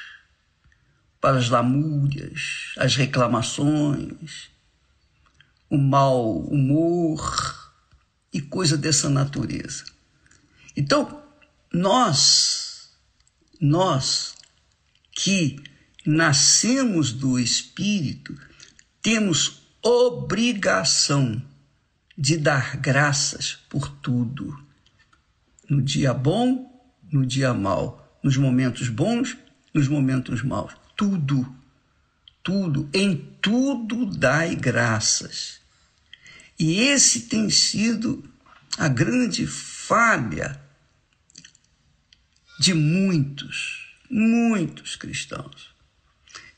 [1.20, 4.50] para as lamúrias, as reclamações,
[5.70, 7.72] o mau humor
[8.32, 9.84] e coisa dessa natureza.
[10.76, 11.22] Então,
[11.72, 12.90] nós,
[13.60, 14.34] nós
[15.12, 15.62] que
[16.06, 18.34] nascemos do Espírito,
[19.02, 21.42] temos obrigação
[22.16, 24.58] de dar graças por tudo.
[25.68, 26.68] No dia bom,
[27.12, 29.36] no dia mal, nos momentos bons,
[29.72, 30.72] nos momentos maus.
[30.96, 31.54] Tudo,
[32.42, 35.57] tudo, em tudo dai graças.
[36.58, 38.28] E esse tem sido
[38.76, 40.60] a grande falha
[42.58, 45.74] de muitos, muitos cristãos.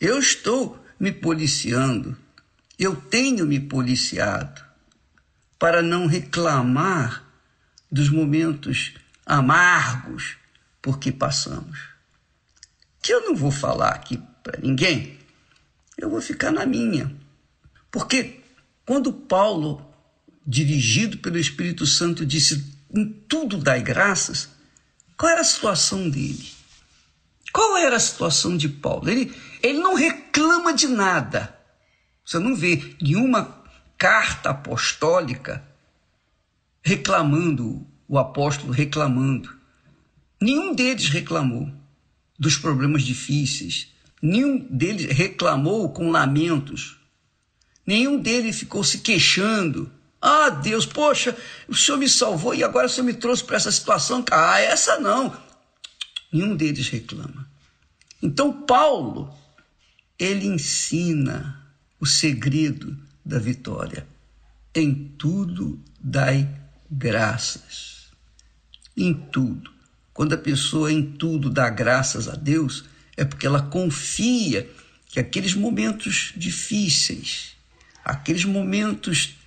[0.01, 2.17] Eu estou me policiando,
[2.79, 4.65] eu tenho me policiado
[5.59, 7.23] para não reclamar
[7.93, 8.95] dos momentos
[9.27, 10.37] amargos
[10.81, 11.79] por que passamos.
[13.03, 15.19] Que eu não vou falar aqui para ninguém,
[15.99, 17.15] eu vou ficar na minha.
[17.91, 18.41] Porque
[18.87, 19.90] quando Paulo,
[20.51, 24.49] dirigido pelo Espírito Santo, disse: em tudo dai graças,
[25.17, 26.45] qual era a situação dele?
[27.53, 29.09] Qual era a situação de Paulo?
[29.09, 29.33] Ele,
[29.63, 31.57] ele não reclama de nada.
[32.25, 33.63] Você não vê nenhuma
[33.97, 35.65] carta apostólica
[36.83, 39.55] reclamando, o apóstolo reclamando.
[40.41, 41.71] Nenhum deles reclamou
[42.39, 43.89] dos problemas difíceis,
[44.23, 46.99] nenhum deles reclamou com lamentos,
[47.87, 49.93] nenhum deles ficou se queixando.
[50.21, 51.37] Ah, Deus, poxa,
[51.67, 54.25] o Senhor me salvou e agora o Senhor me trouxe para essa situação.
[54.31, 55.35] Ah, essa não.
[56.33, 57.49] Nenhum deles reclama.
[58.23, 59.35] Então, Paulo,
[60.19, 61.67] ele ensina
[61.99, 64.07] o segredo da vitória.
[64.75, 66.49] Em tudo dai
[66.91, 68.11] graças.
[68.97, 69.71] Em tudo.
[70.13, 72.85] Quando a pessoa em tudo dá graças a Deus,
[73.17, 74.71] é porque ela confia
[75.07, 77.57] que aqueles momentos difíceis,
[78.05, 79.40] aqueles momentos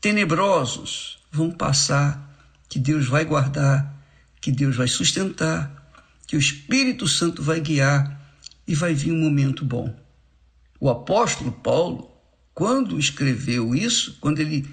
[0.00, 2.36] tenebrosos vão passar,
[2.68, 3.94] que Deus vai guardar,
[4.40, 5.90] que Deus vai sustentar,
[6.26, 8.20] que o Espírito Santo vai guiar
[8.66, 9.94] e vai vir um momento bom.
[10.78, 12.18] O apóstolo Paulo
[12.58, 14.68] quando escreveu isso, quando ele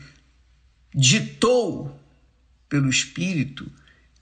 [0.91, 1.95] ditou
[2.67, 3.71] pelo Espírito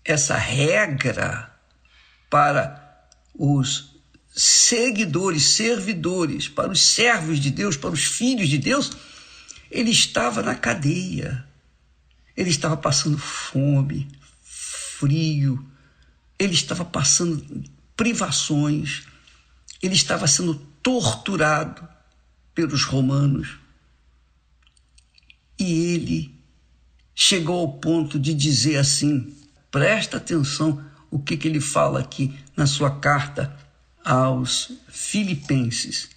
[0.03, 1.49] essa regra
[2.29, 3.95] para os
[4.35, 8.91] seguidores, servidores, para os servos de Deus, para os filhos de Deus,
[9.73, 11.45] ele estava na cadeia.
[12.37, 14.07] Ele estava passando fome,
[14.43, 15.65] frio,
[16.37, 17.63] ele estava passando
[17.95, 19.03] privações,
[19.81, 21.87] ele estava sendo torturado
[22.55, 23.57] pelos romanos.
[25.59, 26.35] E ele
[27.13, 29.35] chegou ao ponto de dizer assim:
[29.69, 33.55] presta atenção o que, que ele fala aqui na sua carta
[34.03, 36.09] aos Filipenses.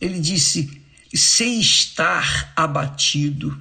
[0.00, 0.79] Ele disse:
[1.16, 3.60] sei estar abatido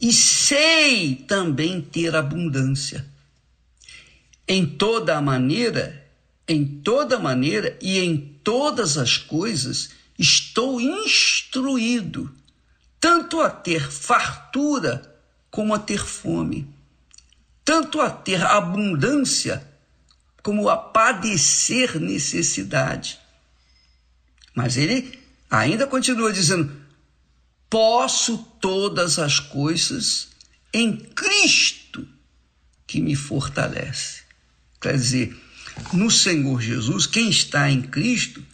[0.00, 3.06] e sei também ter abundância.
[4.46, 6.06] Em toda a maneira,
[6.46, 12.34] em toda maneira e em todas as coisas, estou instruído
[13.00, 15.14] tanto a ter fartura
[15.50, 16.66] como a ter fome,
[17.64, 19.66] tanto a ter abundância
[20.42, 23.18] como a padecer necessidade.
[24.54, 26.72] Mas ele ainda continua dizendo:
[27.68, 30.28] posso todas as coisas
[30.72, 32.06] em Cristo
[32.86, 34.22] que me fortalece.
[34.80, 35.36] Quer dizer,
[35.92, 38.44] no Senhor Jesus, quem está em Cristo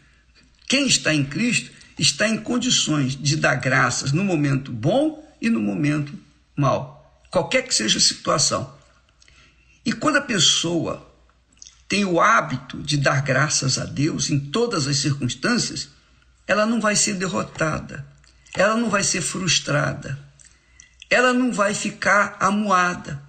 [0.70, 5.60] quem está em Cristo está em condições de dar graças no momento bom e no
[5.60, 6.16] momento
[6.56, 8.72] mal, qualquer que seja a situação.
[9.84, 11.04] E quando a pessoa
[11.88, 15.88] tem o hábito de dar graças a Deus em todas as circunstâncias,
[16.46, 18.06] ela não vai ser derrotada,
[18.54, 20.18] ela não vai ser frustrada,
[21.08, 23.22] ela não vai ficar amuada,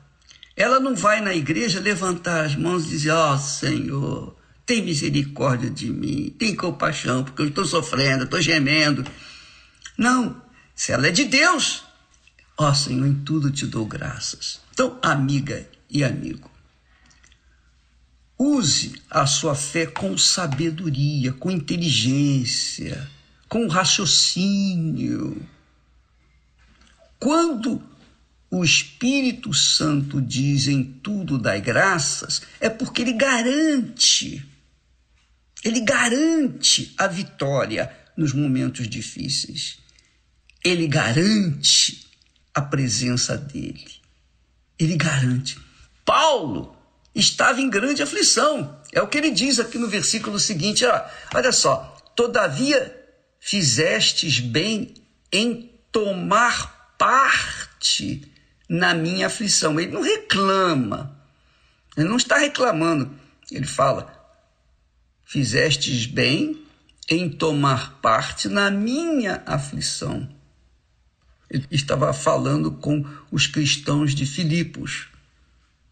[0.56, 5.70] ela não vai na igreja levantar as mãos e dizer: Ó oh, Senhor, tem misericórdia
[5.70, 9.04] de mim, tem compaixão, porque eu estou sofrendo, estou gemendo.
[9.98, 10.42] Não,
[10.76, 11.84] se ela é de Deus,
[12.58, 14.60] ó Senhor, em tudo te dou graças.
[14.72, 16.51] Então, amiga e amigo,
[18.42, 23.08] use a sua fé com sabedoria, com inteligência,
[23.48, 25.48] com raciocínio.
[27.20, 27.84] Quando
[28.50, 34.44] o Espírito Santo diz em tudo dai graças, é porque ele garante,
[35.64, 39.78] ele garante a vitória nos momentos difíceis.
[40.64, 42.08] Ele garante
[42.54, 43.92] a presença dele.
[44.78, 45.58] Ele garante.
[46.04, 46.81] Paulo
[47.14, 48.80] estava em grande aflição.
[48.92, 50.86] É o que ele diz aqui no versículo seguinte.
[50.86, 51.02] Ó,
[51.34, 51.98] olha só.
[52.16, 52.98] Todavia
[53.40, 54.94] fizestes bem
[55.32, 58.22] em tomar parte
[58.70, 59.80] na minha aflição.
[59.80, 61.18] Ele não reclama.
[61.98, 63.14] Ele não está reclamando.
[63.52, 64.18] Ele fala:
[65.26, 66.66] Fizestes bem
[67.10, 70.30] em tomar parte na minha aflição.
[71.50, 75.08] Ele estava falando com os cristãos de Filipos,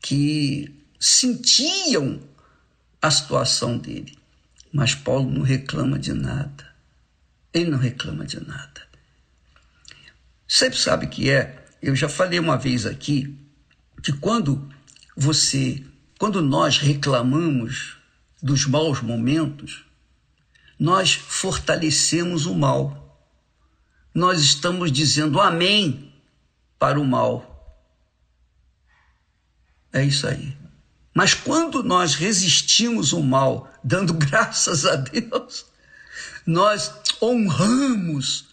[0.02, 2.20] que sentiam
[3.02, 4.18] a situação dele.
[4.72, 6.68] Mas Paulo não reclama de nada.
[7.54, 8.88] Ele não reclama de nada.
[10.48, 11.66] Sempre sabe que é.
[11.82, 13.38] Eu já falei uma vez aqui
[14.04, 14.70] que quando
[15.16, 15.84] você,
[16.18, 17.98] quando nós reclamamos
[18.42, 19.86] dos maus momentos,
[20.78, 23.06] nós fortalecemos o mal.
[24.14, 26.14] Nós estamos dizendo amém
[26.78, 27.56] para o mal.
[29.92, 30.59] É isso aí.
[31.14, 35.66] Mas quando nós resistimos o mal, dando graças a Deus,
[36.46, 36.92] nós
[37.22, 38.46] honramos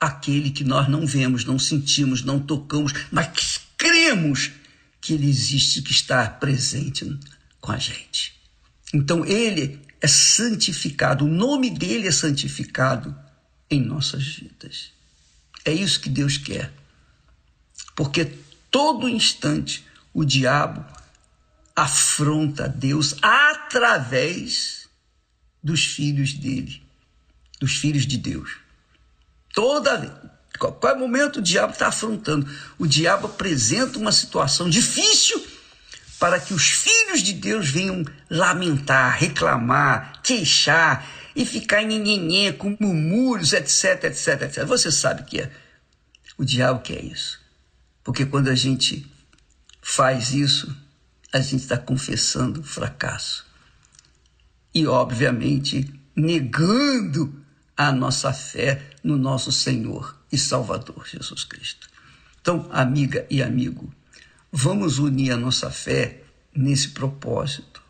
[0.00, 4.50] aquele que nós não vemos, não sentimos, não tocamos, mas cremos
[5.00, 7.18] que ele existe, que está presente
[7.60, 8.34] com a gente.
[8.92, 13.14] Então ele é santificado, o nome dele é santificado
[13.70, 14.90] em nossas vidas.
[15.64, 16.72] É isso que Deus quer.
[17.94, 18.32] Porque
[18.70, 20.84] todo instante o diabo
[21.82, 24.88] afronta Deus através
[25.62, 26.82] dos filhos dele,
[27.58, 28.56] dos filhos de Deus.
[29.52, 30.12] Toda vez,
[30.58, 32.48] qualquer momento o diabo está afrontando.
[32.78, 35.44] O diabo apresenta uma situação difícil
[36.18, 43.52] para que os filhos de Deus venham lamentar, reclamar, queixar e ficar nhenhenhê, com murmúrios,
[43.52, 44.64] etc, etc, etc.
[44.66, 45.50] Você sabe que é.
[46.36, 47.40] O diabo quer isso.
[48.04, 49.10] Porque quando a gente
[49.80, 50.74] faz isso,
[51.32, 53.46] a gente está confessando fracasso.
[54.74, 57.34] E, obviamente, negando
[57.76, 61.88] a nossa fé no nosso Senhor e Salvador Jesus Cristo.
[62.40, 63.92] Então, amiga e amigo,
[64.52, 66.24] Vamos unir a nossa fé
[66.54, 67.80] nesse propósito.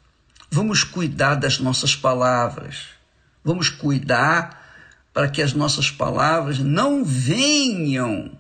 [0.50, 2.88] Vamos cuidar das nossas palavras.
[3.42, 4.60] Vamos cuidar
[5.12, 8.38] para que as nossas palavras não venham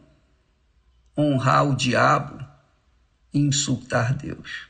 [1.16, 2.44] honrar o diabo
[3.32, 4.66] e insultar Deus,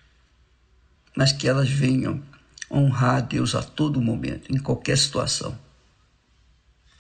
[1.16, 2.22] mas que elas venham
[2.70, 5.58] honrar a Deus a todo momento, em qualquer situação.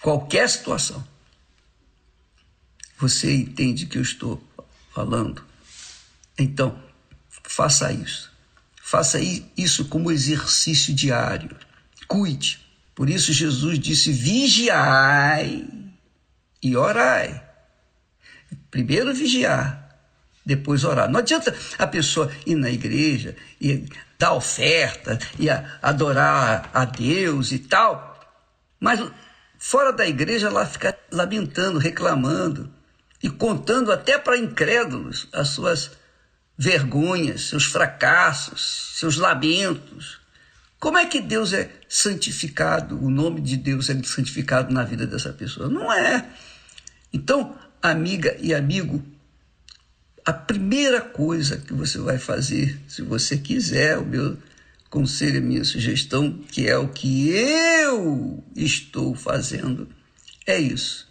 [0.00, 1.06] Qualquer situação.
[2.98, 4.42] Você entende que eu estou
[4.92, 5.44] falando?
[6.38, 6.78] Então,
[7.44, 8.30] faça isso.
[8.82, 9.20] Faça
[9.56, 11.56] isso como exercício diário.
[12.08, 12.60] Cuide.
[12.94, 15.66] Por isso Jesus disse: vigiai
[16.62, 17.42] e orai.
[18.70, 19.79] Primeiro vigiar,
[20.50, 21.08] depois orar.
[21.08, 25.48] Não adianta a pessoa ir na igreja e dar oferta e
[25.80, 28.18] adorar a Deus e tal,
[28.80, 29.00] mas
[29.58, 32.68] fora da igreja ela fica lamentando, reclamando
[33.22, 35.92] e contando até para incrédulos as suas
[36.58, 40.18] vergonhas, seus fracassos, seus lamentos.
[40.80, 43.00] Como é que Deus é santificado?
[43.00, 45.68] O nome de Deus é santificado na vida dessa pessoa?
[45.68, 46.28] Não é.
[47.12, 49.04] Então, amiga e amigo,
[50.24, 54.36] a primeira coisa que você vai fazer, se você quiser, o meu
[54.88, 59.88] conselho, a minha sugestão, que é o que eu estou fazendo,
[60.46, 61.08] é isso.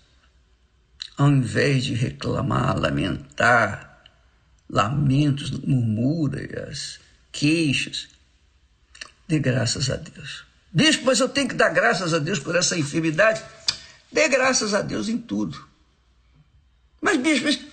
[1.18, 4.04] Ao invés de reclamar, lamentar,
[4.70, 7.00] lamentos, murmúrias,
[7.32, 8.08] queixas.
[9.28, 10.46] Dê graças a Deus.
[10.72, 13.42] Bispo, mas eu tenho que dar graças a Deus por essa enfermidade.
[14.12, 15.68] Dê graças a Deus em tudo.
[17.02, 17.69] Mas, bispo,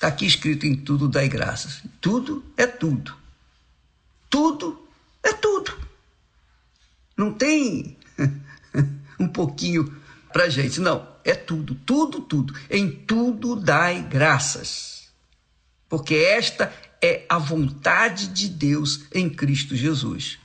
[0.00, 1.82] está aqui escrito em tudo, dai graças.
[2.00, 3.14] Tudo é tudo.
[4.28, 4.88] Tudo
[5.22, 5.78] é tudo.
[7.16, 7.98] Não tem
[9.20, 9.94] um pouquinho
[10.32, 10.80] para gente.
[10.80, 12.54] Não, é tudo, tudo, tudo.
[12.70, 15.00] Em tudo dai graças
[15.90, 16.72] porque esta
[17.02, 20.38] é a vontade de Deus em Cristo Jesus.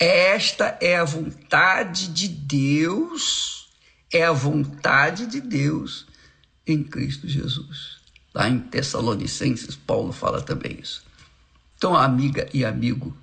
[0.00, 3.70] Esta é a vontade de Deus,
[4.12, 6.06] é a vontade de Deus
[6.66, 7.93] em Cristo Jesus.
[8.34, 11.04] Lá em Tessalonicenses, Paulo fala também isso.
[11.76, 13.16] Então, amiga e amigo,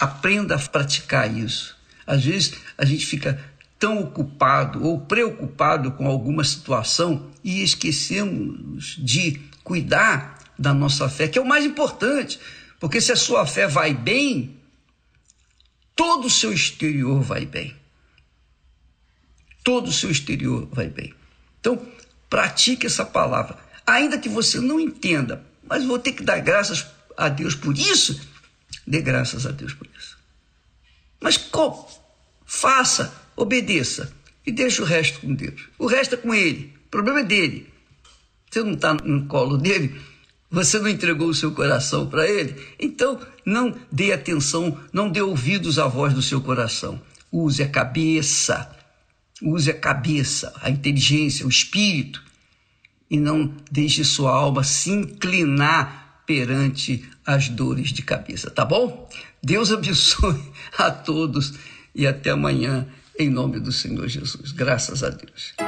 [0.00, 1.76] aprenda a praticar isso.
[2.06, 3.38] Às vezes a gente fica
[3.78, 11.38] tão ocupado ou preocupado com alguma situação e esquecemos de cuidar da nossa fé, que
[11.38, 12.40] é o mais importante,
[12.80, 14.56] porque se a sua fé vai bem,
[15.94, 17.76] todo o seu exterior vai bem.
[19.62, 21.14] Todo o seu exterior vai bem.
[21.60, 21.80] Então,
[22.28, 23.67] pratique essa palavra.
[23.88, 26.84] Ainda que você não entenda, mas vou ter que dar graças
[27.16, 28.20] a Deus por isso,
[28.86, 30.18] dê graças a Deus por isso.
[31.18, 31.88] Mas como?
[32.44, 34.12] Faça, obedeça
[34.46, 35.68] e deixe o resto com Deus.
[35.78, 36.70] O resto é com Ele.
[36.84, 37.72] O problema é dele.
[38.50, 39.98] Você não está no colo dele,
[40.50, 45.78] você não entregou o seu coração para Ele, então não dê atenção, não dê ouvidos
[45.78, 47.00] à voz do seu coração.
[47.32, 48.70] Use a cabeça,
[49.40, 52.27] use a cabeça, a inteligência, o espírito,
[53.10, 59.08] e não deixe sua alma se inclinar perante as dores de cabeça, tá bom?
[59.42, 60.40] Deus abençoe
[60.76, 61.54] a todos
[61.94, 62.86] e até amanhã,
[63.18, 64.52] em nome do Senhor Jesus.
[64.52, 65.67] Graças a Deus.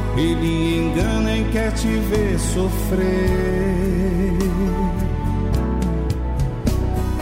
[0.17, 4.37] ele engana e quer te ver sofrer.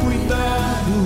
[0.02, 0.98] Cuidado,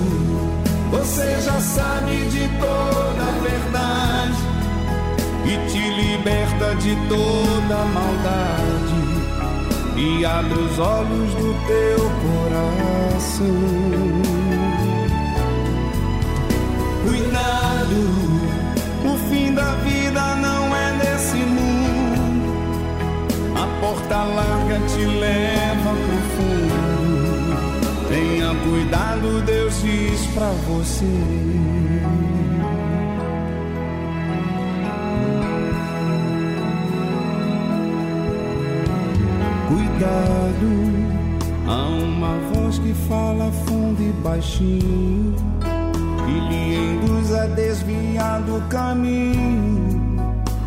[0.92, 4.44] você já sabe de toda a verdade
[5.46, 9.04] e te liberta de toda a maldade
[9.98, 13.48] e abre os olhos do teu coração.
[17.06, 18.33] Cuidado,
[23.84, 28.08] porta larga te leva pro fundo.
[28.08, 31.06] Tenha cuidado, Deus diz pra você.
[39.68, 40.70] Cuidado,
[41.68, 45.36] há uma voz que fala fundo e baixinho,
[46.28, 50.03] e lhe induz a desviar do caminho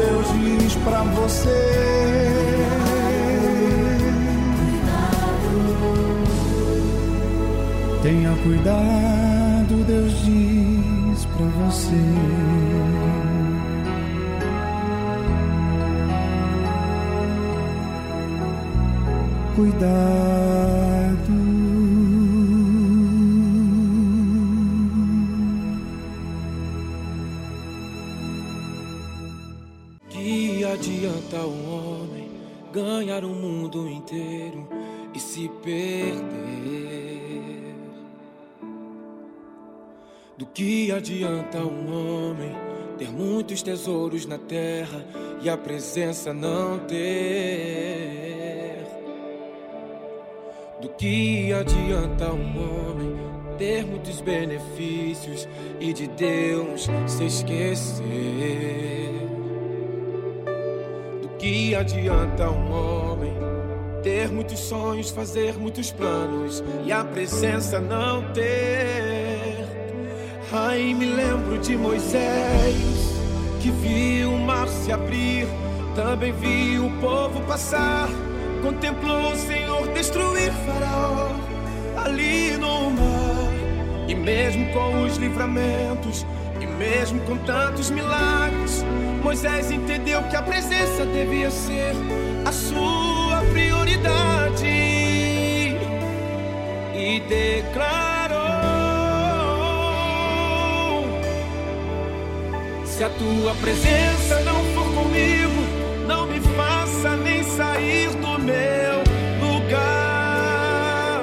[0.00, 1.90] Deus diz pra você.
[8.02, 11.94] Tenha cuidado, Deus diz pra você.
[19.54, 20.79] Cuidado.
[40.52, 42.52] Que adianta um homem
[42.98, 45.04] ter muitos tesouros na terra
[45.42, 48.84] e a presença não ter?
[50.80, 53.16] Do que adianta um homem
[53.58, 55.48] ter muitos benefícios
[55.78, 58.04] e de Deus se esquecer?
[61.38, 63.32] Que adianta um homem
[64.02, 69.59] ter muitos sonhos, fazer muitos planos e a presença não ter?
[70.52, 72.74] Ai, me lembro de Moisés,
[73.60, 75.46] que viu o mar se abrir,
[75.94, 78.08] também viu o povo passar,
[78.60, 81.30] contemplou o Senhor destruir Faraó
[82.04, 83.52] ali no mar.
[84.08, 86.26] E mesmo com os livramentos,
[86.60, 88.84] e mesmo com tantos milagres,
[89.22, 91.92] Moisés entendeu que a presença devia ser
[92.44, 94.66] a sua prioridade.
[96.92, 98.19] E declarou:
[103.00, 105.62] Se a tua presença não for comigo,
[106.06, 109.02] não me faça nem sair do meu
[109.40, 111.22] lugar.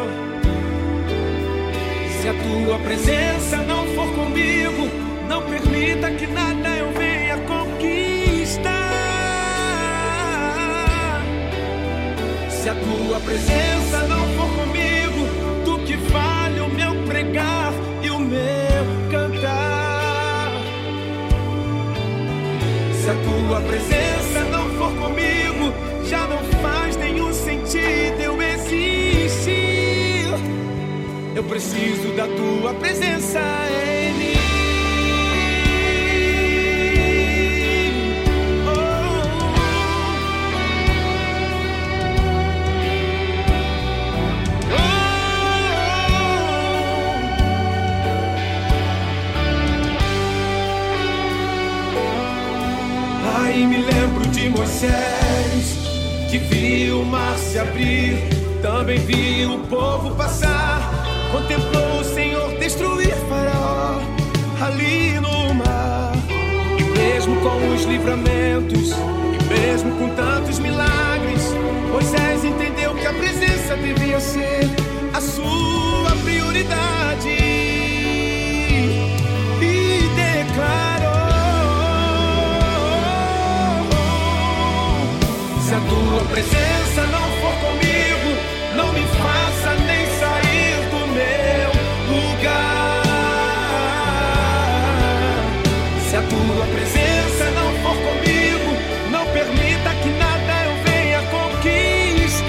[2.20, 4.90] Se a tua presença não for comigo,
[5.30, 8.72] não permita que nada eu venha conquistar.
[12.49, 14.16] Se a tua presença não
[23.07, 25.73] Se a tua presença não for comigo,
[26.03, 30.25] já não faz nenhum sentido eu existir.
[31.34, 33.39] Eu preciso da tua presença
[33.71, 34.47] em mim.
[54.48, 55.78] De Moisés,
[56.30, 58.18] que viu o mar se abrir,
[58.61, 60.80] também viu o povo passar,
[61.32, 63.99] contemplou o Senhor destruir Faraó
[64.61, 66.14] ali no mar.
[66.80, 71.53] E mesmo com os livramentos, e mesmo com tantos milagres,
[71.91, 74.69] Moisés entendeu que a presença devia ser
[75.14, 77.66] a sua prioridade.
[85.78, 88.30] A tua presença não for comigo,
[88.76, 91.70] não me faça nem sair do meu
[92.10, 93.04] lugar.
[96.10, 98.72] Se a tua presença não for comigo,
[99.12, 102.48] não permita que nada eu venha conquistar.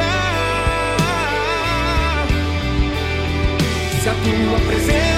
[4.02, 5.17] Se a tua presença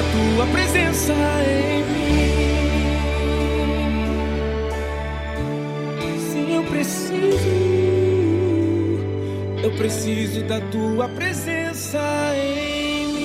[0.00, 2.30] da tua presença em mim.
[6.18, 7.48] Sim, eu preciso.
[9.62, 11.98] Eu preciso da tua presença
[12.34, 13.20] em mim.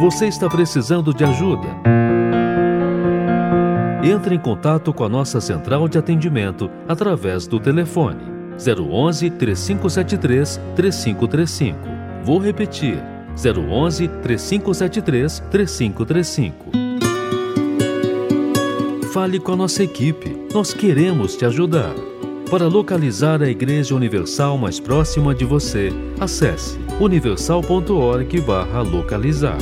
[0.00, 1.68] Você está precisando de ajuda?
[4.04, 11.78] Entre em contato com a nossa central de atendimento através do telefone 011 3573 3535.
[12.24, 12.98] Vou repetir:
[13.36, 16.70] 011 3573 3535.
[19.12, 21.94] Fale com a nossa equipe, nós queremos te ajudar.
[22.50, 25.90] Para localizar a Igreja Universal mais próxima de você,
[26.20, 29.58] acesse universal.org/localizar.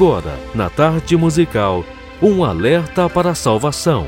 [0.00, 1.84] Agora, na tarde musical,
[2.22, 4.06] um alerta para a salvação.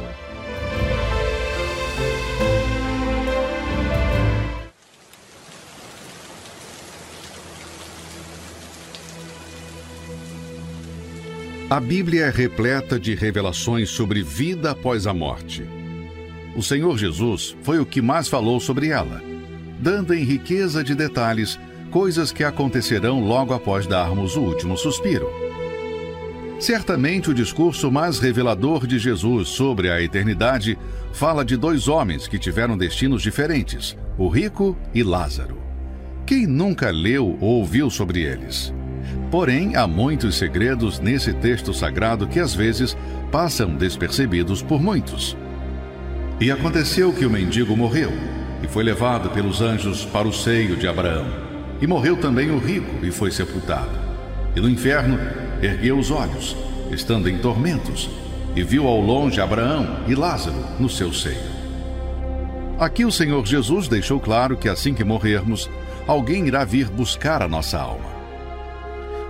[11.69, 15.63] A Bíblia é repleta de revelações sobre vida após a morte.
[16.57, 19.23] O Senhor Jesus foi o que mais falou sobre ela,
[19.79, 21.61] dando em riqueza de detalhes
[21.91, 25.42] coisas que acontecerão logo após darmos o último suspiro.
[26.63, 30.79] Certamente o discurso mais revelador de Jesus sobre a eternidade
[31.13, 35.59] fala de dois homens que tiveram destinos diferentes, o rico e Lázaro.
[36.25, 38.73] Quem nunca leu ou ouviu sobre eles?
[39.29, 42.97] Porém, há muitos segredos nesse texto sagrado que às vezes
[43.33, 45.37] passam despercebidos por muitos.
[46.41, 48.13] E aconteceu que o mendigo morreu
[48.63, 51.27] e foi levado pelos anjos para o seio de Abraão.
[51.81, 53.99] E morreu também o rico e foi sepultado.
[54.55, 55.19] E no inferno
[55.63, 56.57] ergueu os olhos,
[56.91, 58.11] estando em tormentos,
[58.55, 61.53] e viu ao longe Abraão e Lázaro no seu seio.
[62.79, 65.71] Aqui o Senhor Jesus deixou claro que assim que morrermos,
[66.07, 68.11] alguém irá vir buscar a nossa alma.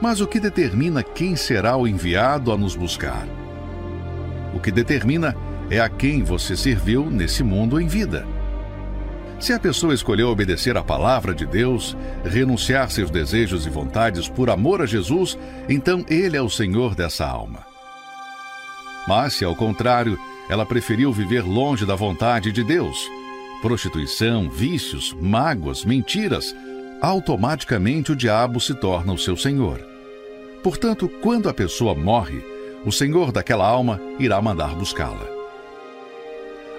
[0.00, 3.26] Mas o que determina quem será o enviado a nos buscar?
[4.54, 5.36] O que determina
[5.70, 8.26] é a quem você serviu nesse mundo em vida.
[9.42, 14.48] Se a pessoa escolheu obedecer à palavra de Deus, renunciar seus desejos e vontades por
[14.48, 15.36] amor a Jesus,
[15.68, 17.66] então Ele é o Senhor dessa alma.
[19.08, 20.16] Mas se, ao contrário,
[20.48, 22.96] ela preferiu viver longe da vontade de Deus,
[23.60, 26.54] prostituição, vícios, mágoas, mentiras,
[27.00, 29.84] automaticamente o diabo se torna o seu senhor.
[30.62, 32.44] Portanto, quando a pessoa morre,
[32.86, 35.41] o Senhor daquela alma irá mandar buscá-la.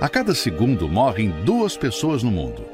[0.02, 2.66] A cada segundo morrem duas pessoas no mundo.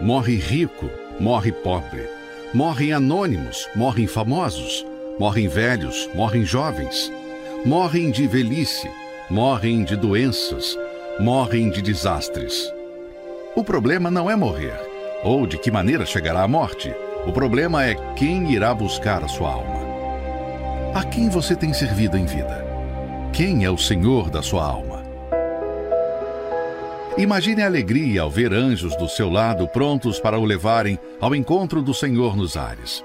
[0.00, 0.88] Morre rico,
[1.20, 2.08] morre pobre.
[2.54, 4.86] Morrem anônimos, morrem famosos.
[5.18, 7.12] Morrem velhos, morrem jovens.
[7.64, 8.90] Morrem de velhice,
[9.30, 10.78] morrem de doenças,
[11.18, 12.72] morrem de desastres.
[13.56, 14.78] O problema não é morrer,
[15.22, 16.94] ou de que maneira chegará a morte.
[17.26, 19.80] O problema é quem irá buscar a sua alma.
[20.94, 22.64] A quem você tem servido em vida?
[23.32, 25.03] Quem é o Senhor da sua alma?
[27.16, 31.80] Imagine a alegria ao ver anjos do seu lado prontos para o levarem ao encontro
[31.80, 33.04] do Senhor nos ares.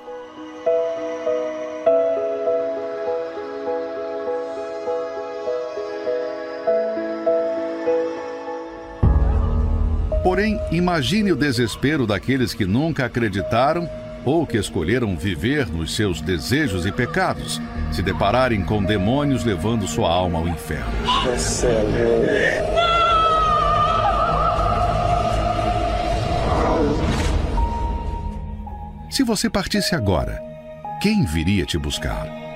[10.23, 13.87] Porém, imagine o desespero daqueles que nunca acreditaram
[14.25, 17.61] ou que escolheram viver nos seus desejos e pecados,
[17.91, 20.91] se depararem com demônios levando sua alma ao inferno.
[29.19, 30.41] Se você partisse agora,
[31.01, 32.48] quem viria te buscar?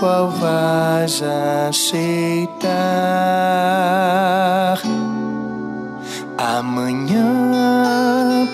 [0.00, 1.22] qual vais
[1.68, 2.70] aceitar.
[6.38, 7.26] Amanhã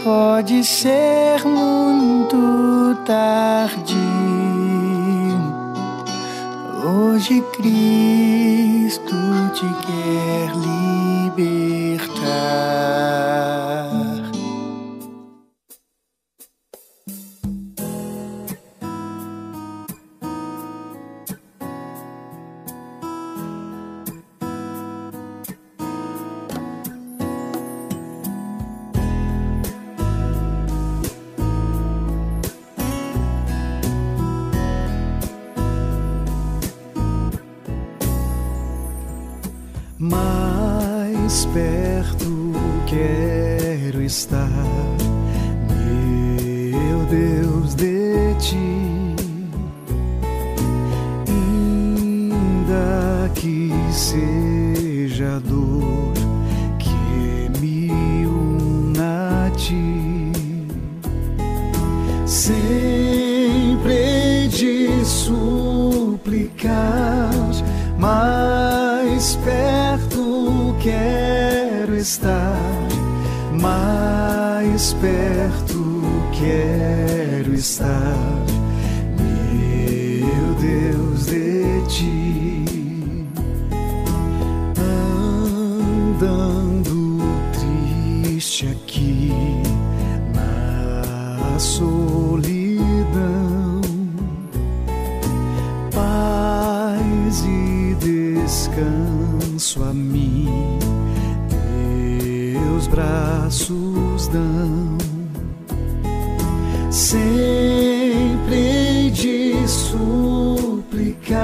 [0.03, 3.95] pode ser muito tarde.
[6.85, 9.15] Hoje Cristo
[9.55, 11.76] te quer libertar.
[77.57, 78.45] estar,
[79.17, 82.65] meu Deus de ti.
[85.99, 87.21] Andando
[87.53, 89.33] triste aqui
[90.35, 92.61] na solidão,
[95.95, 97.97] paz e
[98.45, 100.79] descanso a mim,
[101.49, 105.16] teus braços dão
[106.97, 111.37] sempre de suplicar,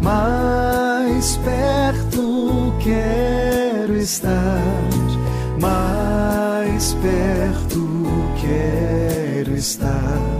[0.00, 4.62] mais perto quero estar,
[5.60, 8.06] mais perto
[8.40, 10.31] quero estar.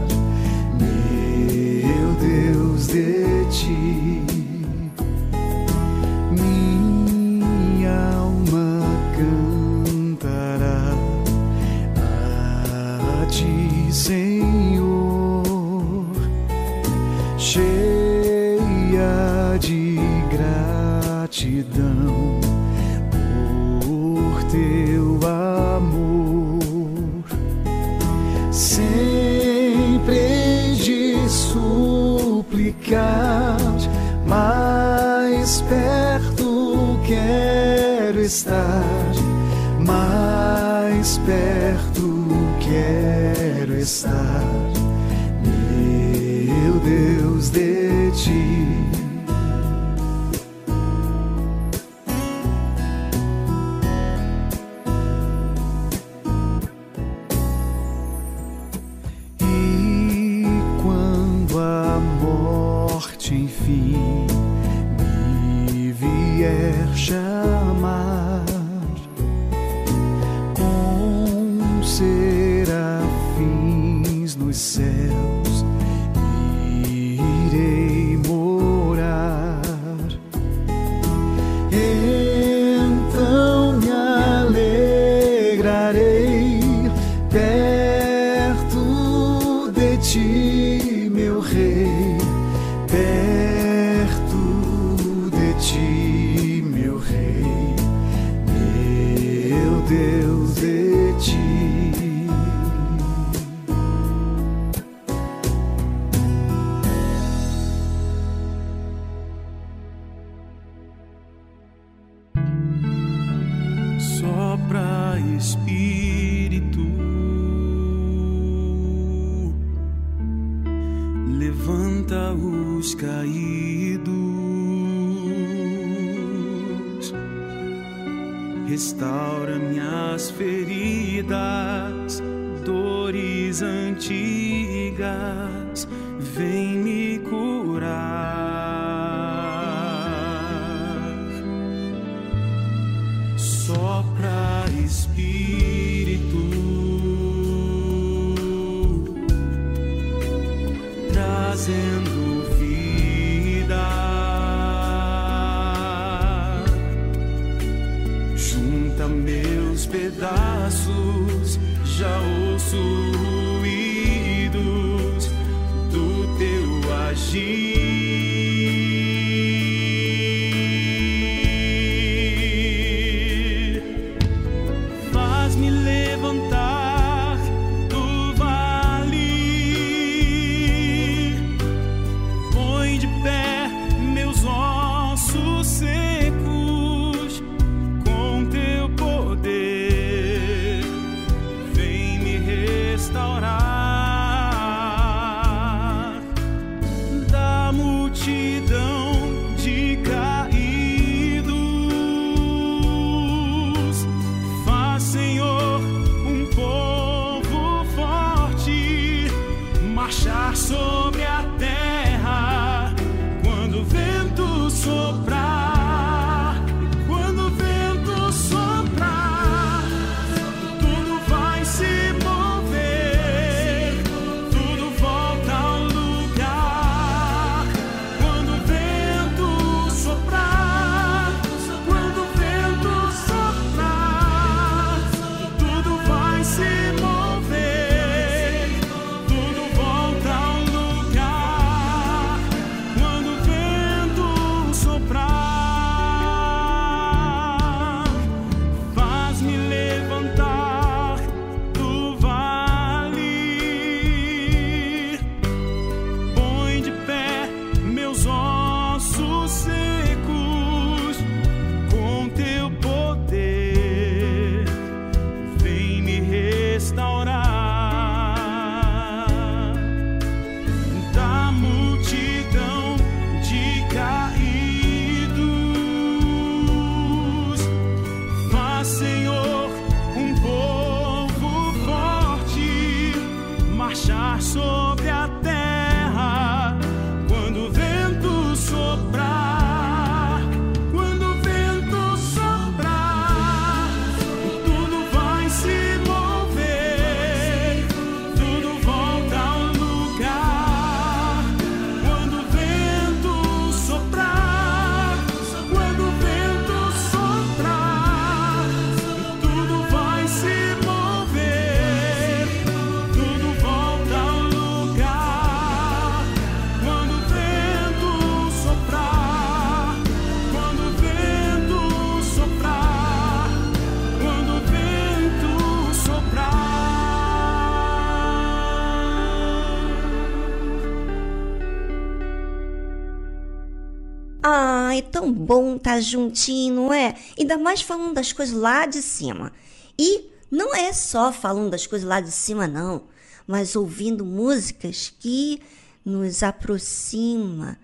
[335.44, 337.14] Bom tá juntinho, não é?
[337.38, 339.52] Ainda mais falando das coisas lá de cima.
[339.98, 343.04] E não é só falando das coisas lá de cima, não,
[343.46, 345.60] mas ouvindo músicas que
[346.04, 347.78] nos aproxima,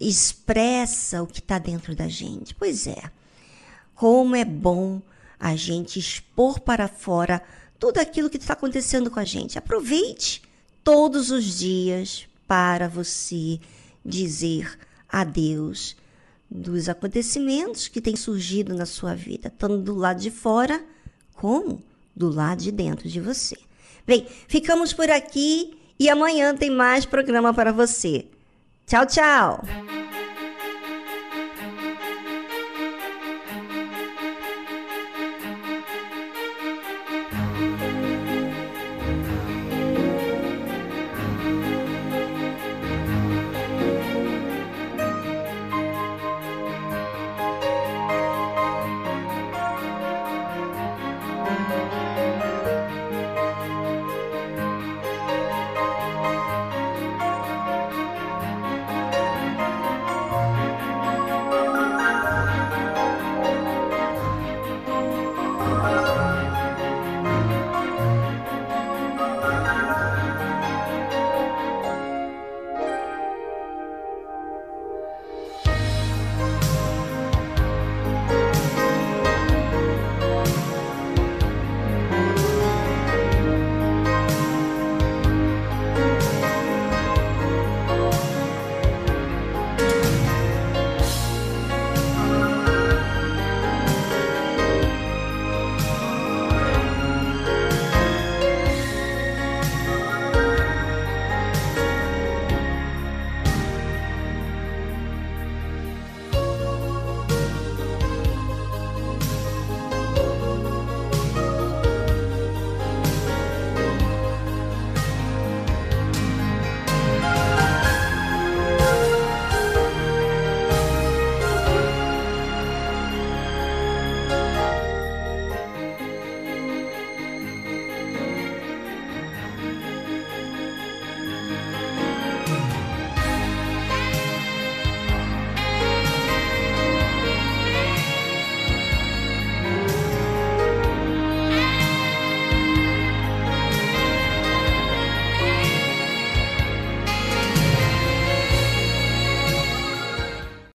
[0.00, 2.54] expressa o que está dentro da gente.
[2.54, 3.10] Pois é.
[3.94, 5.02] Como é bom
[5.38, 7.42] a gente expor para fora
[7.78, 9.58] tudo aquilo que está acontecendo com a gente.
[9.58, 10.42] Aproveite
[10.82, 13.60] todos os dias para você
[14.04, 14.78] dizer
[15.08, 15.96] adeus
[16.50, 20.82] dos acontecimentos que têm surgido na sua vida, tanto do lado de fora
[21.34, 21.82] como
[22.14, 23.56] do lado de dentro de você.
[24.06, 28.26] Bem, ficamos por aqui e amanhã tem mais programa para você.
[28.86, 29.62] Tchau, tchau!